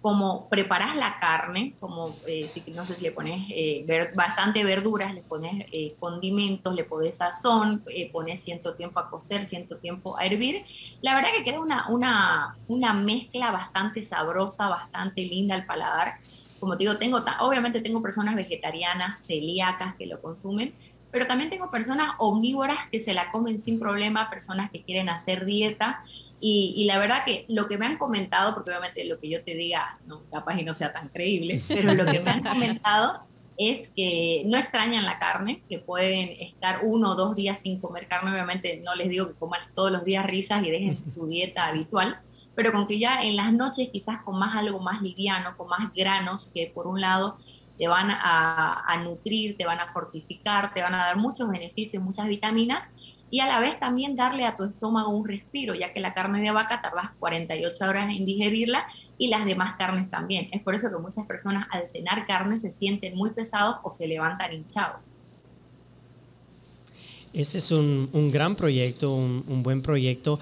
[0.00, 5.14] como preparas la carne, como eh, si, no sé si le pones eh, bastante verduras,
[5.14, 5.64] le pones
[5.98, 10.66] condimentos, le pones sazón, pones cierto tiempo a cocer, cierto tiempo a hervir,
[11.00, 16.18] la verdad que queda una, una, una mezcla bastante sabrosa, bastante linda al paladar.
[16.60, 20.74] Como te digo, tengo, obviamente tengo personas vegetarianas, celíacas que lo consumen,
[21.14, 25.46] pero también tengo personas omnívoras que se la comen sin problema, personas que quieren hacer
[25.46, 26.02] dieta
[26.40, 29.54] y, la verdad que lo que me han comentado, porque obviamente lo que yo te
[29.54, 33.20] diga, no, capaz y no sea tan creíble, pero lo que me han comentado
[33.56, 38.08] es que no extrañan la carne, que pueden estar uno o dos días sin comer
[38.08, 38.32] carne.
[38.32, 42.18] Obviamente no les digo que coman todos los días risas y dejen su dieta habitual,
[42.56, 45.94] pero con que ya en las noches quizás con más algo más liviano, con más
[45.94, 47.38] granos, que por un lado
[47.78, 52.26] te van a, nutrir, te van a fortificar, te van a dar muchos beneficios, muchas
[52.26, 52.92] vitaminas
[53.30, 56.40] y a la vez también darle a tu estómago un respiro, ya que la carne
[56.40, 58.86] de vaca tardas 48 horas en digerirla
[59.18, 60.48] y las demás carnes también.
[60.52, 64.06] Es por eso que muchas personas al cenar carne se sienten muy pesados o se
[64.06, 65.00] levantan hinchados.
[67.34, 70.38] Ese es un, gran proyecto, un, buen proyecto.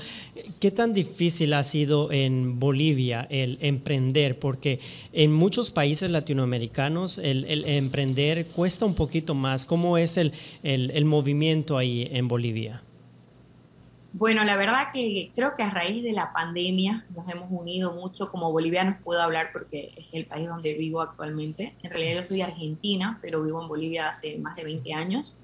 [0.61, 4.39] ¿Qué tan difícil ha sido en Bolivia el emprender?
[4.39, 4.79] Porque
[5.15, 9.65] en muchos países latinoamericanos el, emprender cuesta un poquito más.
[9.65, 12.83] ¿Cómo es el, el, movimiento ahí en Bolivia?
[14.13, 18.31] Bueno, la verdad que creo que a raíz de la pandemia nos hemos unido mucho.
[18.31, 21.75] Como bolivianos puedo hablar porque es el país donde vivo actualmente.
[21.83, 25.39] En realidad yo soy argentina, pero vivo en Bolivia hace más de 20 años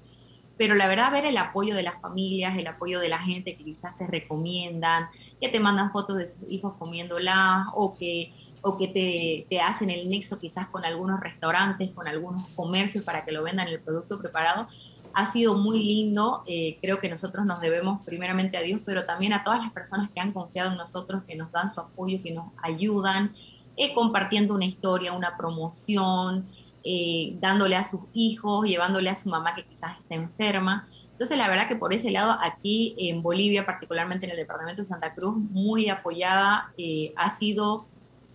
[0.59, 3.63] pero la verdad ver el apoyo de las familias, el apoyo de la gente que
[3.63, 5.07] quizás te recomiendan,
[5.39, 9.89] que te mandan fotos de sus hijos comiéndola o que, o que te, te hacen
[9.89, 14.19] el nexo quizás con algunos restaurantes, con algunos comercios para que lo vendan el producto
[14.19, 14.67] preparado,
[15.13, 16.43] ha sido muy lindo.
[16.45, 20.09] Eh, creo que nosotros nos debemos primeramente a Dios, pero también a todas las personas
[20.09, 23.33] que han confiado en nosotros, que nos dan su apoyo, que nos ayudan,
[23.77, 26.49] eh, compartiendo una historia, una promoción,
[26.83, 30.87] eh, dándole a sus hijos, llevándole a su mamá que quizás está enferma.
[31.11, 34.85] Entonces, la verdad que por ese lado, aquí en Bolivia, particularmente en el departamento de
[34.85, 37.85] Santa Cruz, muy apoyada, eh, ha sido,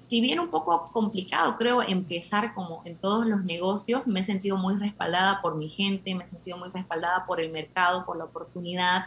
[0.02, 4.58] si bien un poco complicado, creo, empezar como en todos los negocios, me he sentido
[4.58, 8.24] muy respaldada por mi gente, me he sentido muy respaldada por el mercado, por la
[8.24, 9.06] oportunidad,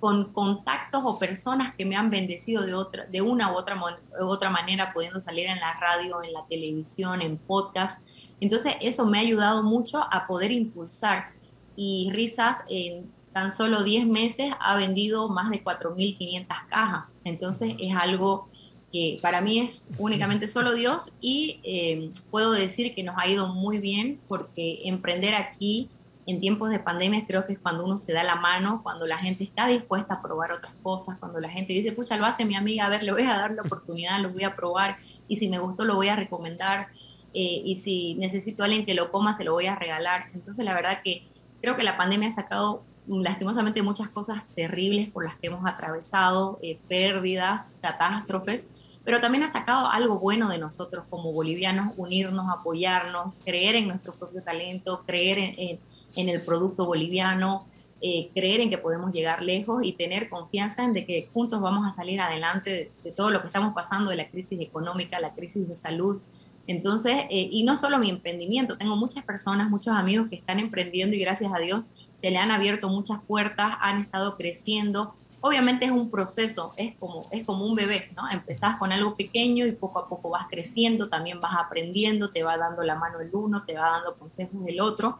[0.00, 3.78] con contactos o personas que me han bendecido de, otra, de una u otra,
[4.22, 8.02] otra manera, pudiendo salir en la radio, en la televisión, en podcast.
[8.40, 11.32] Entonces eso me ha ayudado mucho a poder impulsar
[11.76, 17.18] y Risas en tan solo 10 meses ha vendido más de 4.500 cajas.
[17.24, 18.48] Entonces es algo
[18.92, 23.54] que para mí es únicamente solo Dios y eh, puedo decir que nos ha ido
[23.54, 25.88] muy bien porque emprender aquí
[26.30, 29.18] en tiempos de pandemia creo que es cuando uno se da la mano, cuando la
[29.18, 32.54] gente está dispuesta a probar otras cosas, cuando la gente dice, pucha, lo hace mi
[32.54, 35.48] amiga, a ver, le voy a dar la oportunidad, lo voy a probar y si
[35.48, 36.88] me gustó lo voy a recomendar.
[37.32, 40.30] Eh, y si necesito a alguien que lo coma, se lo voy a regalar.
[40.34, 41.28] Entonces, la verdad que
[41.62, 46.58] creo que la pandemia ha sacado lastimosamente muchas cosas terribles por las que hemos atravesado,
[46.62, 48.66] eh, pérdidas, catástrofes,
[49.04, 54.12] pero también ha sacado algo bueno de nosotros como bolivianos, unirnos, apoyarnos, creer en nuestro
[54.12, 55.80] propio talento, creer en,
[56.16, 57.60] el producto boliviano,
[58.00, 61.86] eh, creer en que podemos llegar lejos y tener confianza en de que juntos vamos
[61.86, 65.34] a salir adelante de, de todo lo que estamos pasando, de la crisis económica, la
[65.34, 66.20] crisis de salud,
[66.70, 71.16] entonces, eh, y no solo mi emprendimiento, tengo muchas personas, muchos amigos que están emprendiendo
[71.16, 71.82] y gracias a Dios
[72.20, 75.14] se le han abierto muchas puertas, han estado creciendo.
[75.40, 78.22] Obviamente es un proceso, es como, es como un bebé, ¿no?
[78.30, 82.56] Empezás con algo pequeño y poco a poco vas creciendo, también vas aprendiendo, te va
[82.56, 85.18] dando la mano el uno, te va dando consejos el otro.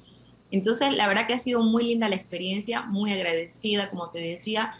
[0.50, 4.72] Entonces, la verdad que ha sido muy linda la experiencia, muy agradecida, como te decía.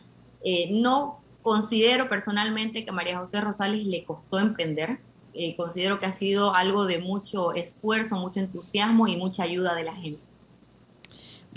[0.43, 4.99] Eh, no considero personalmente que a María José Rosales le costó emprender,
[5.33, 9.85] eh, considero que ha sido algo de mucho esfuerzo, mucho entusiasmo y mucha ayuda de
[9.85, 10.21] la gente.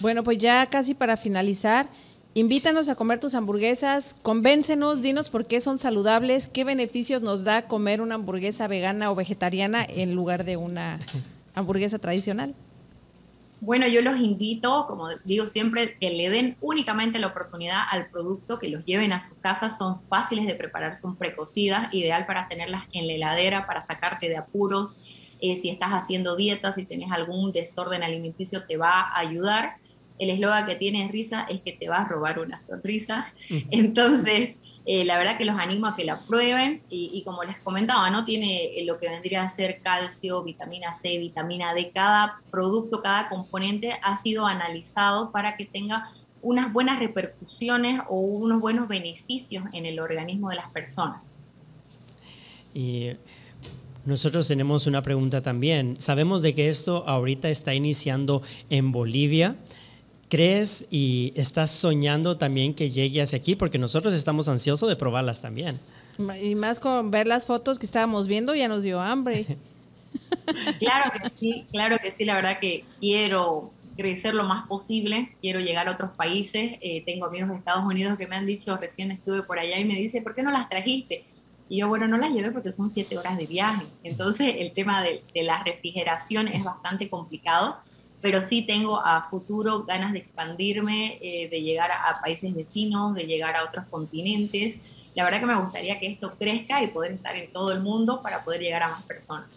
[0.01, 1.89] Bueno, pues ya casi para finalizar,
[2.33, 7.67] invítanos a comer tus hamburguesas, convéncenos, dinos por qué son saludables, qué beneficios nos da
[7.67, 10.99] comer una hamburguesa vegana o vegetariana en lugar de una
[11.55, 12.55] hamburguesa tradicional.
[13.65, 18.59] Bueno, yo los invito, como digo siempre, que le den únicamente la oportunidad al producto,
[18.59, 22.83] que los lleven a su casa, son fáciles de preparar, son precocidas, ideal para tenerlas
[22.91, 24.97] en la heladera, para sacarte de apuros.
[25.39, 29.77] Eh, si estás haciendo dieta, si tienes algún desorden alimenticio, te va a ayudar
[30.19, 33.33] el eslogan que tiene risa es que te va a robar una sonrisa.
[33.71, 38.09] Entonces, eh, la verdad que los animo a que la prueben y, como les comentaba,
[38.09, 38.25] ¿no?
[38.25, 41.91] Tiene eh, lo que vendría a ser calcio, vitamina C, vitamina D.
[41.93, 46.09] Cada producto, cada componente ha sido analizado para que tenga
[46.41, 51.33] unas buenas repercusiones o unos buenos beneficios en el organismo de las personas.
[52.73, 53.11] Y
[54.05, 55.95] nosotros tenemos una pregunta también.
[55.99, 59.55] Sabemos de que esto ahorita está iniciando en Bolivia
[60.33, 63.55] crees y estás soñando también que llegue hacia aquí?
[63.55, 65.79] Porque nosotros estamos ansiosos de probarlas también.
[66.41, 69.45] Y más con ver las fotos que estábamos viendo, ya nos dio hambre.
[70.79, 75.59] claro que sí, claro que sí, la verdad que quiero crecer lo más posible, quiero
[75.59, 79.11] llegar a otros países, eh, tengo amigos de Estados Unidos que me han dicho, recién
[79.11, 81.25] estuve por allá y me dice, ¿por qué no las trajiste?
[81.69, 85.03] Y yo, bueno, no las llevé porque son siete horas de viaje, entonces el tema
[85.03, 87.77] de, de la refrigeración es bastante complicado,
[88.23, 93.25] pero sí tengo a futuro ganas de expandirme, eh, de llegar a, países vecinos, de
[93.25, 94.77] llegar a otros continentes.
[95.13, 98.21] La verdad que me gustaría que esto crezca y poder estar en todo el mundo
[98.21, 99.49] para poder llegar a más personas.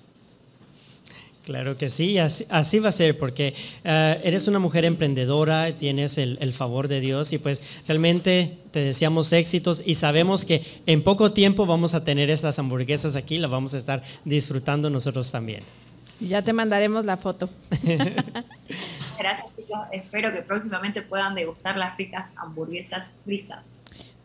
[1.44, 6.52] Claro que sí, así, va a ser, porque eh, eres una mujer emprendedora, tienes el,
[6.52, 11.66] favor de Dios y pues realmente te deseamos éxitos y sabemos que en poco tiempo
[11.66, 15.62] vamos a tener esas hamburguesas aquí, las vamos a estar disfrutando nosotros también.
[16.20, 17.48] Ya te mandaremos la foto.
[19.18, 19.78] Gracias, chicos.
[19.92, 23.70] Espero que próximamente puedan degustar las ricas hamburguesas frisas.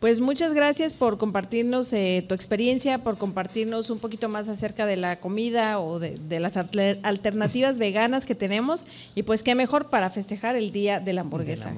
[0.02, 4.96] Pues muchas gracias por compartirnos eh, tu experiencia, por compartirnos un poquito más acerca de
[4.96, 8.84] la comida o de, las alternativas veganas que tenemos.
[9.14, 11.72] Y pues qué mejor para festejar el Día de la Hamburguesa.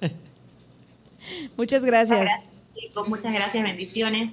[1.58, 2.30] muchas gracias.
[2.74, 3.06] chicos.
[3.08, 4.32] Muchas gracias, bendiciones.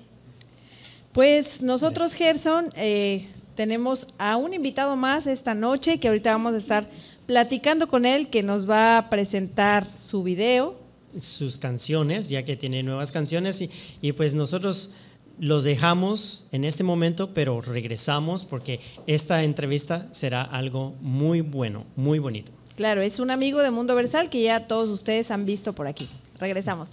[1.12, 3.28] Pues nosotros, Gerson, eh,
[3.58, 6.88] tenemos a un invitado más esta noche que ahorita vamos a estar
[7.26, 10.80] platicando con él, que nos va a presentar su video.
[11.20, 14.92] Sus canciones, ya que tiene nuevas canciones y, y pues nosotros
[15.40, 22.20] los dejamos en este momento, pero regresamos porque esta entrevista será algo muy bueno, muy
[22.20, 22.52] bonito.
[22.76, 26.08] Claro, es un amigo de Mundo Versal que ya todos ustedes han visto por aquí.
[26.40, 26.90] Regresamos.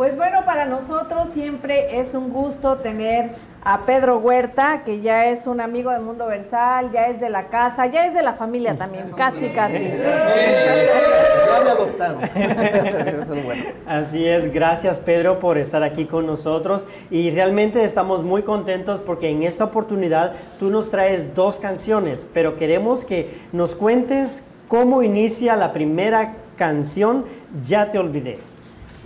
[0.00, 3.32] Pues bueno, para nosotros siempre es un gusto tener
[3.62, 7.48] a Pedro Huerta, que ya es un amigo de Mundo Versal, ya es de la
[7.48, 9.88] casa, ya es de la familia también, casi, casi.
[9.88, 12.22] Ya me adoptaron.
[13.86, 19.28] Así es, gracias Pedro por estar aquí con nosotros y realmente estamos muy contentos porque
[19.28, 25.56] en esta oportunidad tú nos traes dos canciones, pero queremos que nos cuentes cómo inicia
[25.56, 27.26] la primera canción,
[27.66, 28.38] Ya te olvidé.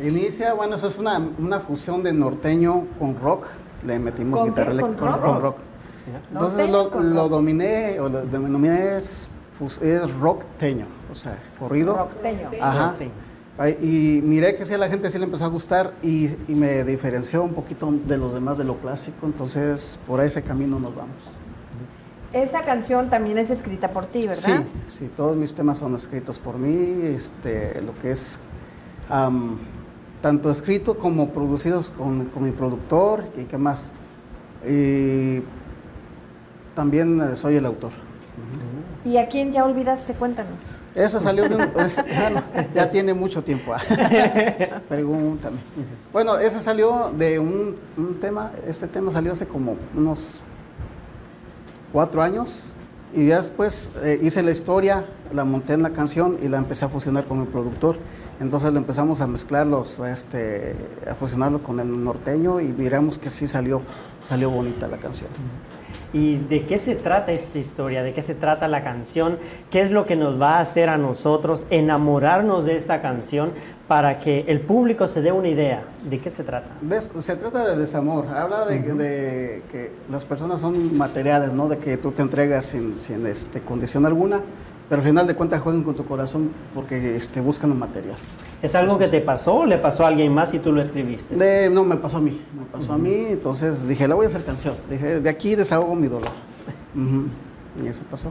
[0.03, 3.47] Inicia, bueno, eso es una, una fusión de norteño con rock.
[3.85, 5.57] Le metimos guitarra eléctrica con, rock.
[6.33, 9.29] Entonces lo, lo, dominé, o lo denominé es,
[9.81, 11.97] es rockteño, o sea, corrido.
[11.97, 12.51] Rockteño.
[12.61, 12.95] Ajá.
[13.81, 16.83] Y miré que sí a la gente sí le empezó a gustar y, y, me
[16.83, 21.15] diferenció un poquito de los demás de lo clásico, entonces por ese camino nos vamos.
[22.33, 24.65] Esa canción también es escrita por ti, ¿verdad?
[24.89, 28.41] Sí, sí, todos mis temas son escritos por mí, este, lo que es
[30.25, 33.91] tanto escrito como producidos con, mi productor y qué más.
[34.67, 35.43] Y
[36.75, 37.91] también eh, soy el autor.
[39.05, 40.15] ¿Y a quién ya olvidaste?
[40.15, 40.79] Cuéntanos.
[40.95, 41.71] Eso salió de un,
[42.75, 43.75] ya tiene mucho tiempo.
[44.89, 45.59] Pregúntame.
[46.11, 47.77] Bueno, eso salió de un,
[48.19, 50.41] tema, este tema salió hace como unos
[51.93, 52.63] cuatro años
[53.15, 56.89] y después eh, hice la historia, la monté en la canción y la empecé a
[56.89, 57.97] fusionar con el productor.
[58.41, 60.75] Entonces lo empezamos a mezclarlos, este,
[61.09, 63.83] a fusionarlo con el norteño y miramos que sí salió,
[64.29, 65.31] salió bonita la canción.
[66.15, 68.05] ¿Y de qué se trata esta historia?
[68.05, 69.37] ¿De qué se trata la canción?
[69.71, 73.51] ¿Qué es lo que nos va a hacer a nosotros enamorarnos de esta canción
[73.89, 75.83] para que el público se dé una idea?
[76.09, 76.69] ¿De qué se trata?
[77.21, 78.29] se trata de desamor.
[78.29, 81.69] Habla de, que las personas son materiales, ¿no?
[81.69, 84.41] De que tú te entregas sin, sin este, condición alguna
[84.89, 88.17] pero al final de cuentas juegan con tu corazón porque este, buscan un material.
[88.65, 91.69] ¿Es algo que te pasó o le pasó a alguien más y tú lo escribiste?
[91.69, 92.41] no, me pasó a mí.
[92.59, 94.75] Me pasó a mí, entonces dije, la voy a hacer canción.
[94.89, 96.31] Dije, de aquí desahogo mi dolor.
[96.95, 98.31] Y eso pasó.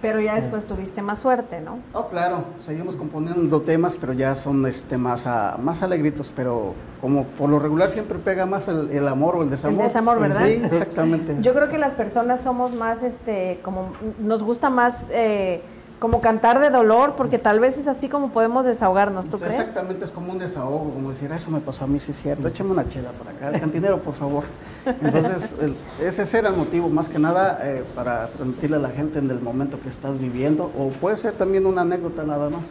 [0.00, 1.80] Pero ya después tuviste más suerte, ¿no?
[1.94, 7.24] Oh, claro, seguimos componiendo temas, pero ya son este, más, a, más alegritos, pero como
[7.24, 9.80] por lo regular siempre pega más el, amor o el desamor.
[9.80, 10.46] El desamor, ¿verdad?
[10.46, 11.38] Sí, exactamente.
[11.40, 15.06] Yo creo que las personas somos más, este, como, nos gusta más...
[15.10, 15.60] Eh,
[15.98, 19.60] como cantar de dolor, porque tal vez es así como podemos desahogarnos, ¿tú crees?
[19.60, 22.48] Exactamente, es como un desahogo, como decir, eso me pasó a mí, sí es cierto,
[22.48, 24.44] échame una chela para acá, el cantinero, por favor.
[24.84, 25.54] Entonces,
[26.00, 29.40] ese era el motivo, más que nada, eh, para transmitirle a la gente en el
[29.40, 32.62] momento que estás viviendo, o puede ser también una anécdota nada más.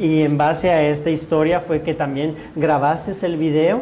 [0.00, 3.80] Y en base a esta historia fue que también grabaste el video.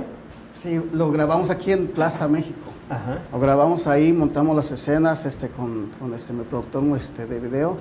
[0.61, 2.59] Sí, lo grabamos aquí en Plaza México.
[3.33, 7.77] Lo grabamos ahí, montamos las escenas este, con, con este, mi productor este, de video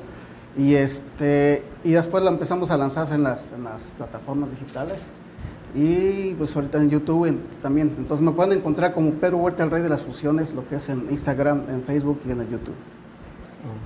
[0.56, 5.00] y, este, y después la empezamos a lanzar en las, en las plataformas digitales
[5.74, 7.94] y pues ahorita en YouTube también.
[7.98, 10.90] Entonces me pueden encontrar como Pedro Huerta, el rey de las fusiones, lo que es
[10.90, 12.76] en Instagram, en Facebook y en el YouTube.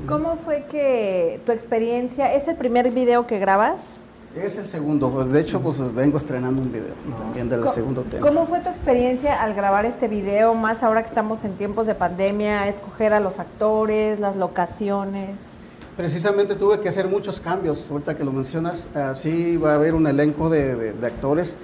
[0.07, 3.97] ¿Cómo fue que tu experiencia, es el primer video que grabas?
[4.35, 8.25] Es el segundo, de hecho pues vengo estrenando un video también del segundo tema.
[8.25, 11.95] ¿Cómo fue tu experiencia al grabar este video, más ahora que estamos en tiempos de
[11.95, 15.54] pandemia, escoger a los actores, las locaciones?
[15.97, 20.07] Precisamente tuve que hacer muchos cambios, ahorita que lo mencionas, así va a haber un
[20.07, 21.55] elenco de, actores,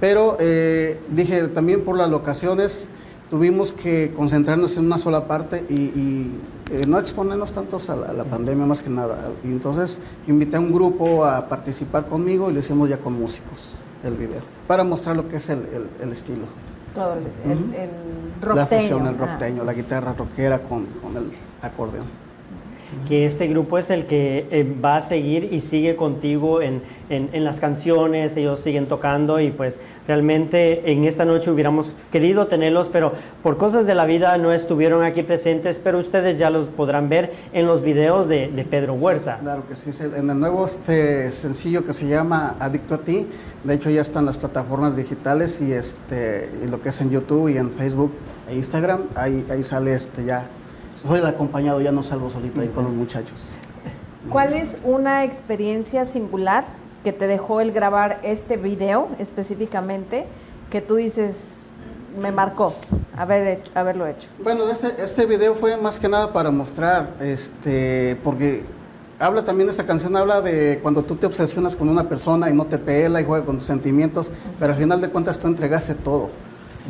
[0.00, 2.88] pero eh, dije también por las locaciones
[3.28, 6.30] tuvimos que concentrarnos en una sola parte y,
[6.70, 9.18] eh, no exponernos tantos a la, pandemia más que nada.
[9.44, 13.74] Y entonces invité a un grupo a participar conmigo y lo hicimos ya con músicos
[14.02, 15.60] el video, para mostrar lo que es el,
[16.10, 16.46] estilo.
[16.94, 17.90] Todo el, el,
[18.54, 22.23] La fusión, el rockteño, la guitarra rockera con, con el acordeón
[23.08, 27.44] que este grupo es el que eh, va a seguir y sigue contigo en, en,
[27.44, 29.78] las canciones, ellos siguen tocando y pues
[30.08, 35.02] realmente en esta noche hubiéramos querido tenerlos, pero por cosas de la vida no estuvieron
[35.02, 39.38] aquí presentes, pero ustedes ya los podrán ver en los videos de, de Pedro Huerta.
[39.40, 43.26] Claro que sí, en el nuevo este sencillo que se llama Adicto a ti,
[43.64, 47.48] de hecho ya están las plataformas digitales y, este, y lo que es en YouTube
[47.48, 48.12] y en Facebook
[48.48, 50.46] e Instagram, ahí, ahí sale este ya
[51.06, 53.40] soy el acompañado, ya no salgo solito ahí con los muchachos.
[54.30, 56.64] ¿Cuál es una experiencia singular
[57.02, 60.24] que te dejó el grabar este video específicamente
[60.70, 61.64] que tú dices
[62.18, 62.74] me marcó
[63.16, 64.28] haber haberlo hecho?
[64.42, 68.64] Bueno, este, este video fue más que nada para mostrar, este, porque
[69.18, 72.64] habla también esa canción, habla de cuando tú te obsesionas con una persona y no
[72.64, 76.30] te pela y juega con tus sentimientos, pero al final de cuentas tú entregaste todo.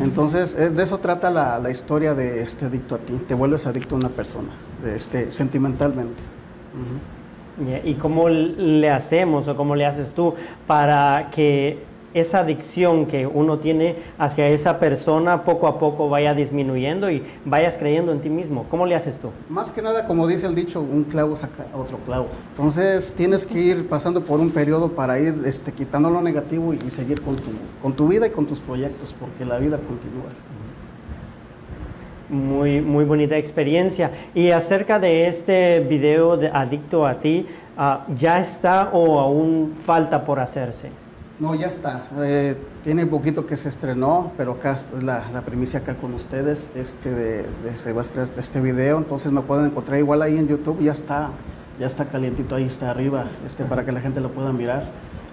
[0.00, 3.14] Entonces, de eso trata la, historia de este adicto a ti.
[3.28, 4.50] Te vuelves adicto a una persona,
[4.84, 6.22] este, sentimentalmente.
[7.84, 10.34] ¿Y cómo le hacemos o cómo le haces tú
[10.66, 17.10] para que esa adicción que uno tiene hacia esa persona poco a poco vaya disminuyendo
[17.10, 18.66] y vayas creyendo en ti mismo.
[18.70, 19.30] ¿Cómo le haces tú?
[19.48, 22.28] Más que nada, como dice el dicho, un clavo saca otro clavo.
[22.50, 26.78] Entonces tienes que ir pasando por un periodo para ir este, quitando lo negativo y,
[26.90, 27.50] seguir con tu,
[27.82, 30.30] con tu vida y con tus proyectos, porque la vida continúa.
[32.28, 34.12] Muy, muy bonita experiencia.
[34.34, 37.46] Y acerca de este video de Adicto a ti,
[37.76, 41.03] ah, ¿ya está o aún falta por hacerse?
[41.40, 42.06] No, ya está.
[42.22, 46.70] Eh, tiene poquito que se estrenó, pero acá es la, la primicia acá con ustedes,
[46.76, 50.92] este de, de Sebastián, este video, entonces me pueden encontrar igual ahí en YouTube, ya
[50.92, 51.30] está,
[51.80, 54.84] ya está calientito ahí está arriba, este, para que la gente lo pueda mirar.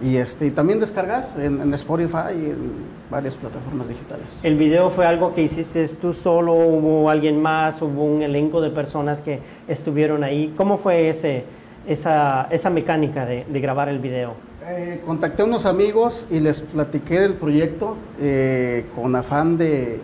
[0.02, 2.72] Y, este, y también descargar en, Spotify y en
[3.12, 4.26] varias plataformas digitales.
[4.42, 6.54] ¿El video fue algo que hiciste tú solo?
[6.54, 7.80] ¿Hubo alguien más?
[7.84, 10.56] ¿Hubo un elenco de personas que estuvieron ahí?
[10.58, 11.44] ¿Cómo fue ese,
[11.86, 14.34] esa, esa mecánica de grabar el video?
[14.68, 20.00] Eh, contacté a unos amigos y les platiqué del proyecto eh, con afán de,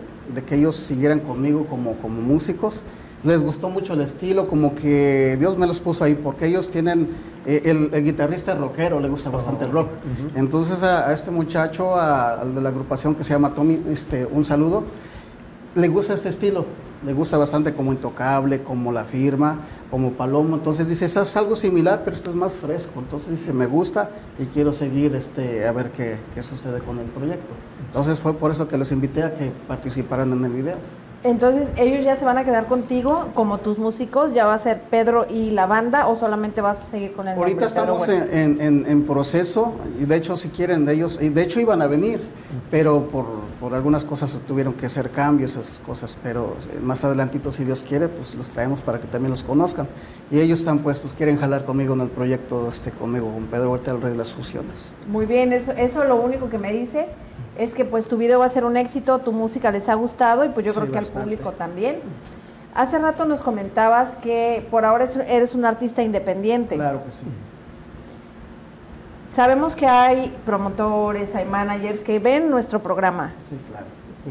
[0.48, 2.82] que ellos siguieran conmigo como, como músicos,
[3.22, 7.08] les gustó mucho el estilo, como que Dios me los puso ahí, porque ellos tienen,
[7.46, 9.90] eh, el, guitarrista rockero, le gusta bastante el rock.
[10.34, 14.82] Entonces a, este muchacho, al de la agrupación que se llama Tommy, este, un saludo,
[15.76, 16.66] le gusta este estilo,
[17.04, 19.58] le gusta bastante como Intocable, como La Firma,
[19.90, 20.56] como Palomo.
[20.56, 22.98] Entonces dice, es algo similar, pero esto es más fresco.
[22.98, 27.06] Entonces dice, me gusta y quiero seguir este, a ver qué, qué sucede con el
[27.06, 27.54] proyecto.
[27.86, 30.76] Entonces fue por eso que los invité a que participaran en el video.
[31.24, 34.32] Entonces, ¿ellos ya se van a quedar contigo como tus músicos?
[34.32, 37.36] ¿Ya va a ser Pedro y la banda o solamente vas a seguir con el
[37.36, 41.42] Ahorita estamos en, en, en, proceso y de hecho si quieren de ellos, y de
[41.42, 42.20] hecho iban a venir,
[42.70, 43.26] pero por,
[43.60, 48.08] por, algunas cosas tuvieron que hacer cambios, esas cosas, pero más adelantito si Dios quiere,
[48.08, 49.88] pues los traemos para que también los conozcan.
[50.30, 53.90] Y ellos están puestos, quieren jalar conmigo en el proyecto, este, conmigo, con Pedro Huerta,
[53.90, 54.92] el Rey de las Fusiones.
[55.08, 57.06] Muy bien, eso, eso es lo único que me dice
[57.58, 60.44] es que pues tu video va a ser un éxito, tu música les ha gustado
[60.44, 61.96] y pues yo creo que al público también.
[62.74, 66.76] Hace rato nos comentabas que por ahora eres un artista independiente.
[66.76, 67.24] Claro que sí.
[69.32, 73.32] Sabemos que hay promotores, hay managers que ven nuestro programa.
[73.48, 73.86] Sí, claro.
[74.10, 74.30] Sí.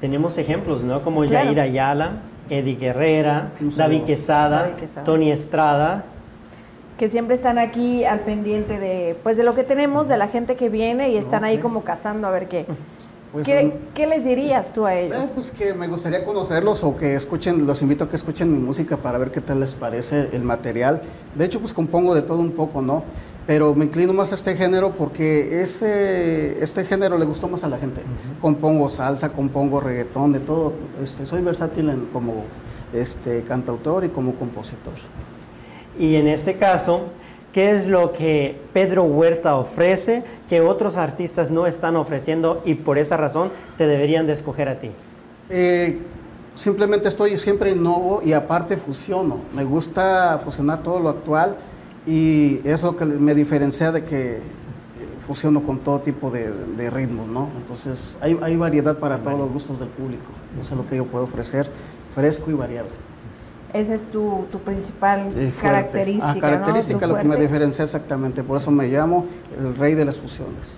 [0.00, 1.02] Tenemos ejemplos, ¿no?
[1.02, 2.12] Como Jair Ayala,
[2.50, 4.70] Eddie Guerrera, David Quesada,
[5.04, 6.04] Tony Estrada,
[6.98, 10.56] que siempre están aquí al pendiente de, pues, de lo que tenemos, de la gente
[10.56, 12.66] que viene y están ahí como cazando a ver qué.
[13.34, 13.48] Pues,
[13.94, 15.24] ¿Qué, les dirías tú a ellos?
[15.24, 18.60] Eh, pues que me gustaría conocerlos o que escuchen, los invito a que escuchen mi
[18.60, 21.02] música para ver qué tal les parece el material.
[21.34, 23.02] De hecho, pues compongo de todo un poco, ¿no?
[23.46, 27.68] Pero me inclino más a este género porque ese, este género le gustó más a
[27.68, 28.00] la gente.
[28.40, 30.72] Compongo salsa, compongo reggaetón, de todo.
[31.02, 32.44] Este, soy versátil en, como
[32.94, 34.94] este, cantautor y como compositor.
[35.98, 37.02] Y en este caso,
[37.52, 42.96] ¿qué es lo que Pedro Huerta ofrece que otros artistas no están ofreciendo y por
[42.96, 44.90] esa razón te deberían de escoger a ti?
[45.50, 45.98] Eh,
[46.56, 49.40] simplemente estoy siempre innovo y aparte fusiono.
[49.54, 51.56] Me gusta fusionar todo lo actual
[52.06, 54.40] y es lo que me diferencia de que eh,
[55.26, 57.48] fusiono con todo tipo de, de ritmos, ¿no?
[57.56, 60.24] Entonces hay, hay variedad para todos los gustos del público.
[60.60, 61.68] Eso es lo que yo puedo ofrecer,
[62.14, 62.92] fresco y variable.
[63.74, 66.30] Esa es tu, principal característica.
[66.30, 68.44] Ah, característica, lo que me diferencia exactamente.
[68.44, 69.26] Por eso me llamo
[69.58, 70.76] el rey de las fusiones.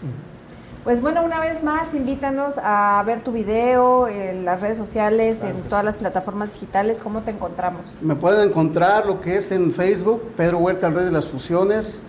[0.87, 5.63] Pues bueno, una vez más, invítanos a ver tu video en las redes sociales, en
[5.63, 7.01] todas las plataformas digitales.
[7.01, 7.81] ¿Cómo te encontramos?
[8.03, 12.05] Me pueden encontrar lo que es en Facebook, Pedro Huerta, el rey de las fusiones.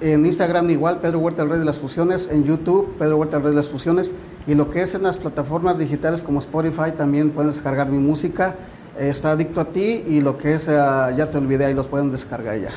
[0.00, 2.28] en Instagram igual, Pedro Huerta, el rey de las fusiones.
[2.30, 4.14] En YouTube, Pedro Huerta, el rey de las fusiones.
[4.46, 8.54] Y lo que es en las plataformas digitales como Spotify, también pueden descargar mi música
[8.98, 12.10] está adicto a ti y lo que es, ah, ya te olvidé, ahí los pueden
[12.10, 12.70] descargar ya.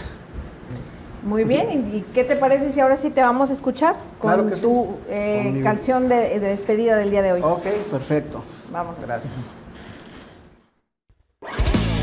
[1.23, 4.97] Muy bien, ¿y qué te parece si ahora sí te vamos a escuchar con tu
[5.09, 7.41] eh, canción de, despedida del día de hoy?
[7.43, 8.43] Ok, perfecto.
[8.71, 8.95] Vamos.
[9.01, 9.31] Gracias.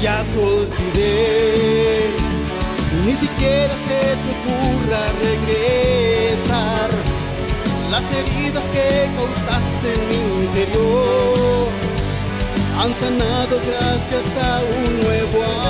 [0.02, 2.10] Ya te olvidé,
[3.06, 6.90] ni siquiera se te ocurra regresar
[7.90, 11.68] las heridas que causaste en mi interior
[12.78, 15.65] han sanado gracias a un nuevo amor.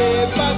[0.00, 0.49] Se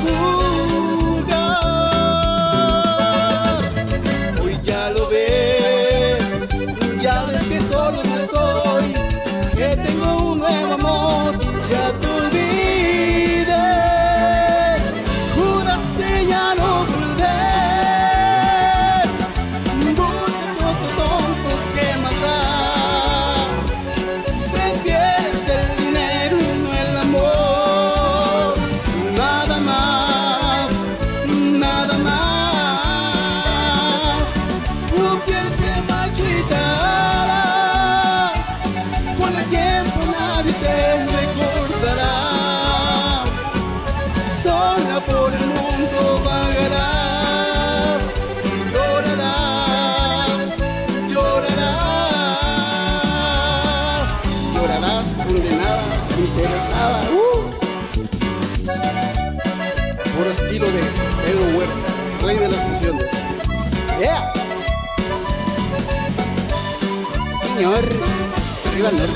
[68.83, 69.12] Viva el.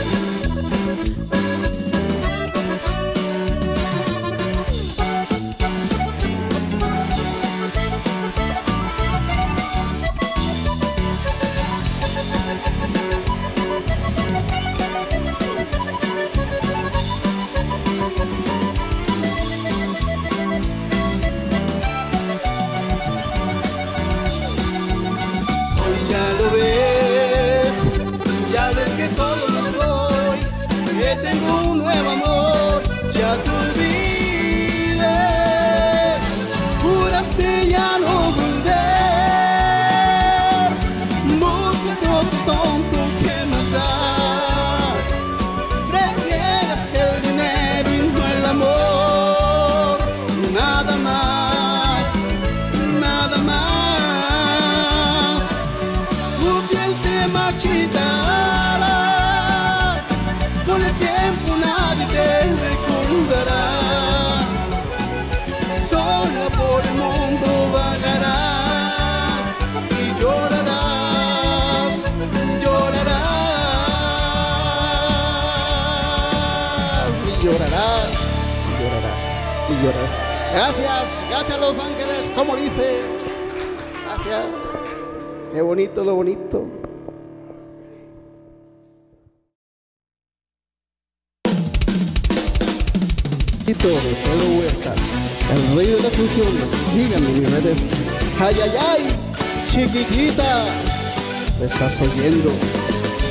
[101.59, 102.51] ¿Me estás oyendo?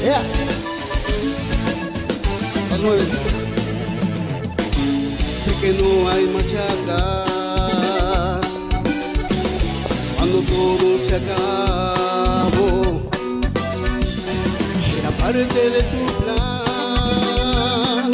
[0.03, 0.21] ¡Ea!
[2.81, 3.03] Nueve.
[5.23, 8.45] Sé que no hay marcha atrás
[10.17, 12.73] cuando todo se acabó.
[14.99, 18.11] Era parte de tu plan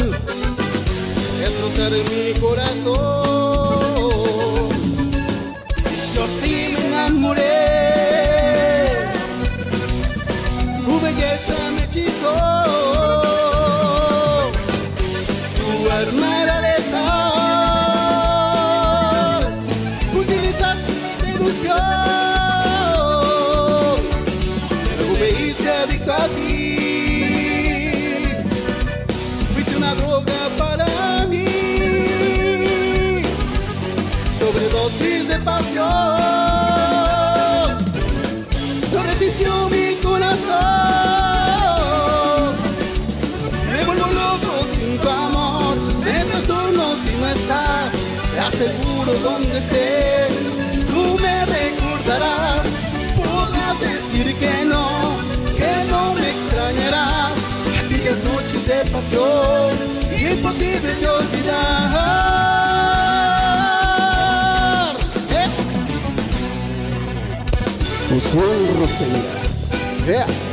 [1.40, 3.31] destrozar mi corazón.
[49.22, 50.32] Donde estés.
[50.86, 52.66] Tú me recordarás.
[53.16, 54.88] Podrás decir que no,
[55.56, 57.38] que no me extrañarás.
[57.84, 59.70] Aquellas noches de pasión,
[60.30, 62.32] imposible de olvidar.
[65.30, 65.48] ¿Eh?
[68.08, 69.42] Fusión rockera.
[70.06, 70.51] Yeah.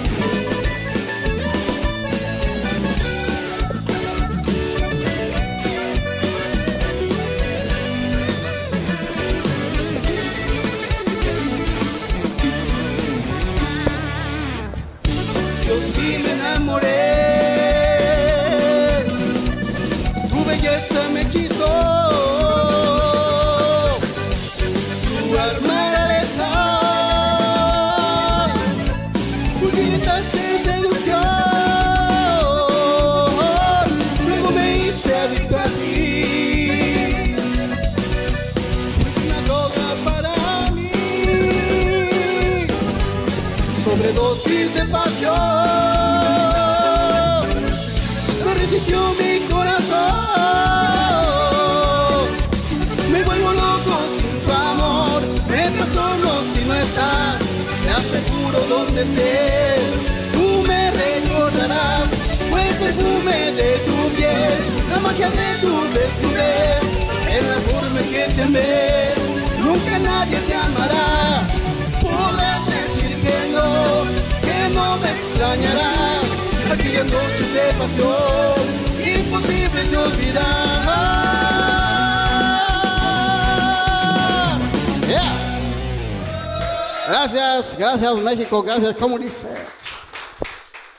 [88.52, 89.48] Gracias, ¿cómo dice?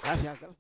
[0.05, 0.51] Gracias, gracias.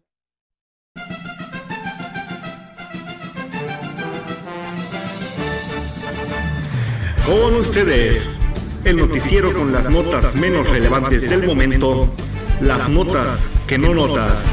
[7.24, 8.41] Con ustedes,
[8.84, 12.12] el noticiero con las notas menos relevantes del momento,
[12.61, 14.47] las notas que no notas.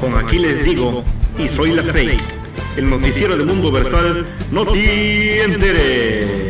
[0.00, 1.04] Con aquí les digo,
[1.38, 2.22] y soy la fake,
[2.78, 6.43] el noticiero del mundo versal, no te enteres.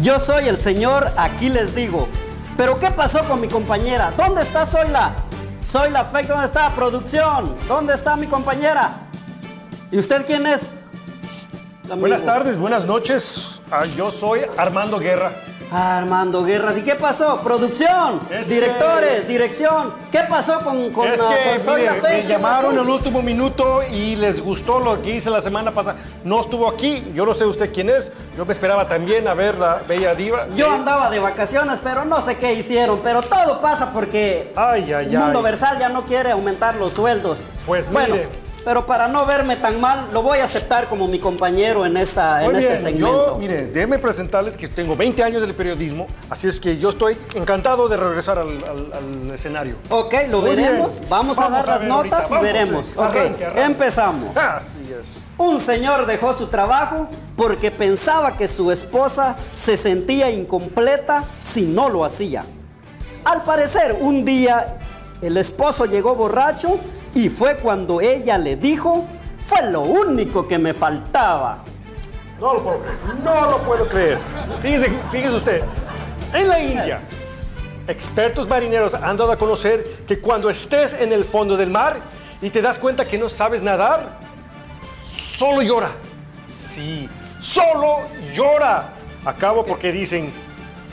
[0.00, 2.08] Yo soy el señor, aquí les digo.
[2.56, 4.12] Pero ¿qué pasó con mi compañera?
[4.16, 5.12] ¿Dónde está Zoila?
[5.64, 6.70] Zoila Fake, ¿dónde está?
[6.70, 8.92] Producción, ¿dónde está mi compañera?
[9.90, 10.68] ¿Y usted quién es?
[11.84, 12.00] Amigo.
[12.00, 13.60] Buenas tardes, buenas noches.
[13.72, 15.32] Ah, yo soy Armando Guerra.
[15.70, 16.78] Armando Guerras.
[16.78, 17.40] ¿Y qué pasó?
[17.40, 19.92] Producción, Es directores, que- dirección.
[20.10, 22.12] ¿Qué pasó con, con, es que con Zoila mire, Fake?
[22.14, 25.72] me ¿Qué llamaron en el último minuto y les gustó lo que hice la semana
[25.72, 25.96] pasada.
[26.24, 28.12] No estuvo aquí, yo no sé usted quién es.
[28.36, 30.46] Yo me esperaba también a ver la bella diva.
[30.54, 33.00] Yo andaba de vacaciones, pero no sé qué hicieron.
[33.02, 35.44] Pero todo pasa porque Ay, ay, el mundo ay.
[35.44, 37.40] versal ya no quiere aumentar los sueldos.
[37.66, 38.28] Pues bueno, mire.
[38.68, 42.44] Pero para no verme tan mal, lo voy a aceptar como mi compañero en, esta,
[42.44, 43.32] en Muy este bien, segmento.
[43.32, 47.16] yo, mire, déjenme presentarles que tengo 20 años del periodismo, así es que yo estoy
[47.34, 49.76] encantado de regresar al, al- al escenario.
[49.88, 50.92] Ok, lo Muy veremos.
[51.08, 52.88] Vamos, a dar las ahorita, notas y veremos.
[52.94, 53.62] Ok, Arranque, arranque.
[53.64, 54.36] empezamos.
[54.36, 55.22] Así es.
[55.38, 57.08] Un señor dejó su trabajo
[57.38, 62.44] porque pensaba que su esposa se sentía incompleta si no lo hacía.
[63.24, 64.76] Al parecer, un día
[65.22, 66.78] el esposo llegó borracho
[67.14, 69.06] y fue cuando ella le dijo,
[69.44, 71.64] fue lo único que me faltaba.
[72.40, 72.98] No lo puedo creer.
[73.24, 74.18] No lo puedo creer.
[74.60, 75.62] Fíjese, fíjese usted.
[76.32, 77.00] En la India,
[77.86, 81.98] expertos marineros han dado a conocer que cuando estés en el fondo del mar
[82.40, 84.18] y te das cuenta que no sabes nadar,
[85.02, 85.90] solo llora.
[86.46, 87.08] Sí,
[87.40, 88.00] solo
[88.34, 88.90] llora.
[89.24, 90.30] Acabo porque dicen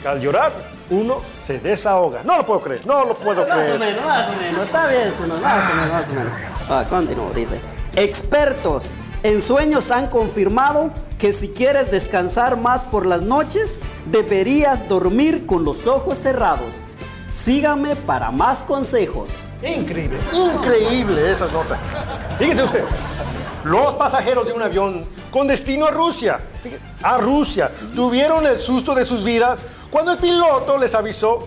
[0.02, 0.52] que al llorar
[0.90, 2.22] uno se desahoga.
[2.24, 3.78] No lo puedo creer, no lo puedo Más o creer.
[3.78, 6.32] menos, más o menos, está bien, más o menos, más o menos.
[6.68, 7.58] Ah, continúo, dice.
[7.96, 15.46] Expertos en sueños han confirmado que si quieres descansar más por las noches, deberías dormir
[15.46, 16.84] con los ojos cerrados.
[17.28, 19.30] Sígame para más consejos.
[19.62, 21.78] Increíble, increíble esa nota.
[22.38, 22.84] Fíjese usted,
[23.64, 26.40] los pasajeros de un avión con destino a Rusia,
[27.02, 31.46] a Rusia, tuvieron el susto de sus vidas cuando el piloto les avisó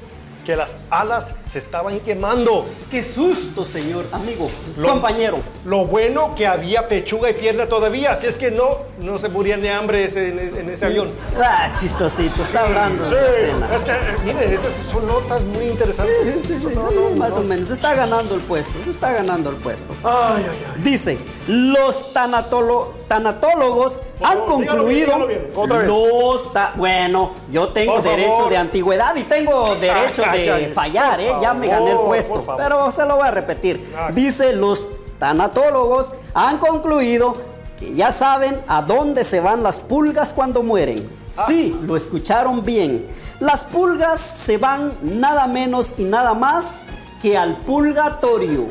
[0.49, 2.65] que las alas se estaban quemando.
[2.89, 5.37] ¡Qué susto, señor, amigo, Lo- compañero!
[5.63, 9.61] Lo bueno que había pechuga y pierna todavía, así es que no, no se morían
[9.61, 11.11] de hambre ese- en, ese- en ese avión.
[11.39, 13.69] Ah, chistosito, está hablando de la cena.
[13.75, 13.95] es que, eh,
[14.25, 16.49] mire, esas son notas muy interesantes.
[16.73, 17.41] No, no, Más no.
[17.41, 19.93] o menos, se está ganando el puesto, se está ganando el puesto.
[20.03, 20.81] Ay, ay, ay.
[20.81, 24.85] Dice, los tanatolo- tanatólogos han dígalo concluido...
[24.87, 25.87] bien, dígalo bien, otra vez.
[25.87, 28.49] Los ta- bueno, yo tengo Por derecho favor.
[28.51, 31.33] de antigüedad y tengo derecho Ay, de fallar, ¿eh?
[31.41, 33.83] Ya me gané el puesto, pero se lo voy a repetir.
[34.13, 37.35] Dice, los tanatólogos han concluido
[37.79, 41.09] que ya saben a dónde se van las pulgas cuando mueren.
[41.37, 41.45] Ah.
[41.47, 43.03] Sí, lo escucharon bien.
[43.39, 46.85] Las pulgas se van nada menos y nada más
[47.21, 48.67] que al purgatorio.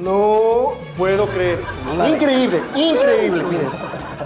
[0.00, 1.60] No puedo creer.
[2.08, 3.42] Increíble, increíble.
[3.44, 3.68] Miren,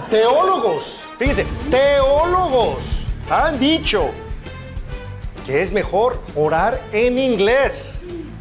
[0.09, 2.85] teólogos, fíjense, teólogos
[3.29, 4.09] han dicho
[5.49, 7.97] que es mejor orar en inglés.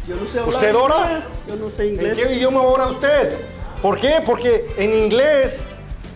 [0.06, 0.96] Yo no sé ¿Usted ora?
[1.12, 2.20] inglés, Yo no sé ¿En inglés.
[2.22, 3.34] qué idioma ora usted?
[3.80, 4.20] ¿Por qué?
[4.26, 5.62] Porque en inglés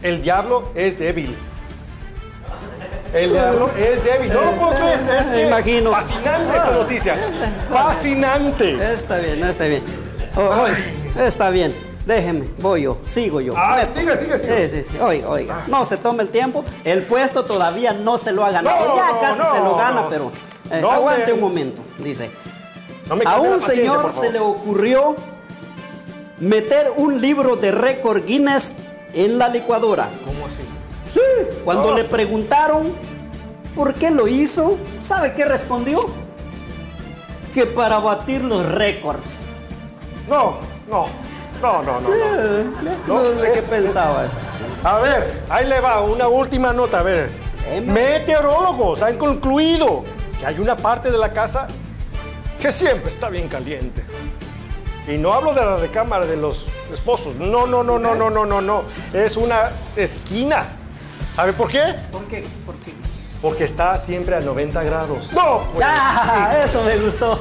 [0.02, 1.34] el diablo es débil.
[3.14, 4.32] El diablo es débil.
[4.34, 5.00] No lo puedo creer.
[5.18, 5.92] Es Me que imagino.
[5.92, 7.14] fascinante esta Ah, noticia.
[7.60, 8.92] está Fascinante.
[8.92, 9.82] Está bien, está bien.
[10.36, 11.74] Oh, está bien.
[12.04, 13.54] Déjeme, voy yo, sigo yo.
[13.56, 14.68] Ah, sigue, sigue, sigue.
[14.68, 14.98] Sí, sí, sí.
[15.00, 15.64] Oiga, oiga.
[15.68, 16.64] No se tome el tiempo.
[16.84, 18.88] El puesto todavía no se lo ha ganado.
[18.88, 20.08] No, ya casi no, se lo gana, no.
[20.10, 20.32] pero
[20.72, 21.82] eh, aguante un momento.
[21.98, 22.30] Dice.
[23.08, 25.16] No A un señor se le ocurrió
[26.38, 28.74] meter un libro de récord Guinness
[29.12, 30.08] en la licuadora.
[30.24, 30.62] ¿Cómo así?
[31.12, 31.20] Sí.
[31.64, 32.92] Cuando le preguntaron
[33.74, 36.06] por qué lo hizo, ¿sabe qué respondió?
[37.52, 39.42] Que para batir los récords.
[40.28, 40.54] No,
[40.88, 41.06] no,
[41.60, 42.08] no, no, no.
[42.08, 42.14] no.
[42.14, 42.64] Eh,
[43.06, 44.36] No, No, sé qué es- pensaba esto.
[44.84, 47.30] A ver, ahí le va, una última nota, a ver.
[47.86, 50.02] Meteorólogos han concluido
[50.42, 51.68] que hay una parte de la casa
[52.60, 54.04] que siempre está bien caliente.
[55.06, 57.36] Y no hablo de la recámara de los esposos.
[57.36, 58.82] No, no, no, no, no, no, no, no.
[59.12, 60.64] Es una esquina.
[61.36, 61.94] ¿Sabe por qué?
[62.10, 62.44] ¿Por qué?
[62.66, 62.92] ¿Por qué?
[63.40, 65.32] Porque está siempre a 90 grados.
[65.32, 65.86] No, pues.
[65.88, 67.40] Ah, eso me gustó.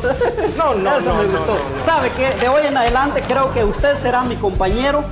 [0.56, 1.54] No, no, Eso no, me no, gustó.
[1.56, 1.84] no.
[1.84, 2.36] ¿Sabe qué?
[2.39, 5.04] De hoy en adelante creo que usted será mi compañero.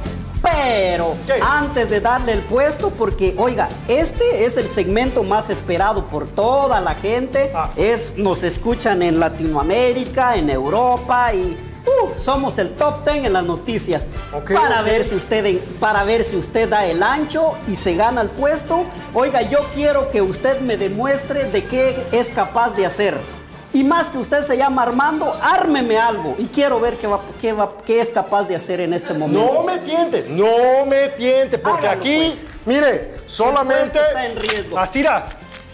[0.42, 1.40] Pero ¿Qué?
[1.42, 6.80] antes de darle el puesto, porque oiga, este es el segmento más esperado por toda
[6.80, 7.52] la gente.
[7.54, 7.72] Ah.
[7.76, 13.44] Es, nos escuchan en Latinoamérica, en Europa y uh, somos el top 10 en las
[13.44, 14.08] noticias.
[14.54, 18.30] Para ver si usted para ver si usted da el ancho y se gana el
[18.30, 18.86] puesto.
[19.14, 23.39] Oiga, yo quiero que usted me demuestre de qué es capaz de hacer.
[23.72, 26.36] Y más que usted se llama Armando, ármeme algo.
[26.39, 29.53] Y quiero ver qué, va, qué, va- qué es capaz de hacer en este momento.
[29.53, 32.45] No me tiente, no me tiente, porque Hágalo, aquí, pues.
[32.65, 33.99] mire, solamente.
[33.99, 34.80] está en riesgo.
[34.80, 35.28] Asira,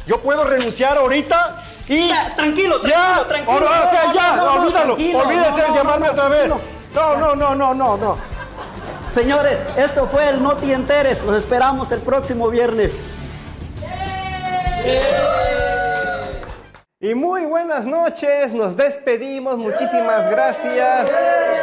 [0.05, 2.09] yo puedo renunciar ahorita y.
[2.09, 2.83] Ya, tranquilo, tranquilo,
[3.21, 3.51] ya, tranquilo.
[3.53, 6.11] ahora, o sea, No, ya, no, no, olvídalo, tranquilo, olvídense no, de no, llamarme no,
[6.11, 6.45] otra vez.
[6.51, 6.75] tranquilo.
[6.95, 8.17] No, no, no, no, no, no.
[9.09, 11.23] Señores, esto fue el Noti Enteres.
[11.23, 12.97] Los esperamos el próximo viernes.
[17.05, 21.11] Y muy buenas noches, nos despedimos, muchísimas gracias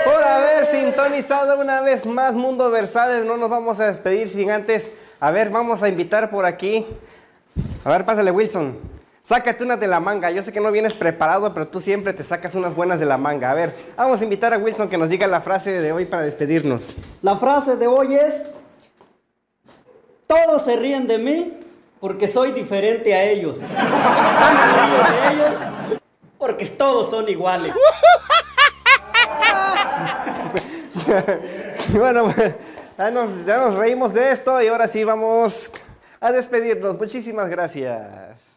[0.04, 3.26] por haber sintonizado una vez más Mundo Versátil.
[3.26, 6.86] No nos vamos a despedir sin antes, a ver, vamos a invitar por aquí.
[7.82, 8.78] A ver, pásale Wilson,
[9.24, 10.30] sácate unas de la manga.
[10.30, 13.18] Yo sé que no vienes preparado, pero tú siempre te sacas unas buenas de la
[13.18, 13.50] manga.
[13.50, 16.22] A ver, vamos a invitar a Wilson que nos diga la frase de hoy para
[16.22, 16.98] despedirnos.
[17.20, 18.52] La frase de hoy es,
[20.28, 21.61] todos se ríen de mí
[22.02, 23.60] porque soy diferente a ellos.
[23.60, 23.66] De
[25.32, 25.54] ellos
[26.36, 27.72] porque todos son iguales.
[31.92, 32.56] bueno, pues,
[33.46, 35.70] ya nos reímos de esto y ahora sí vamos
[36.18, 36.98] a despedirnos.
[36.98, 38.51] Muchísimas gracias.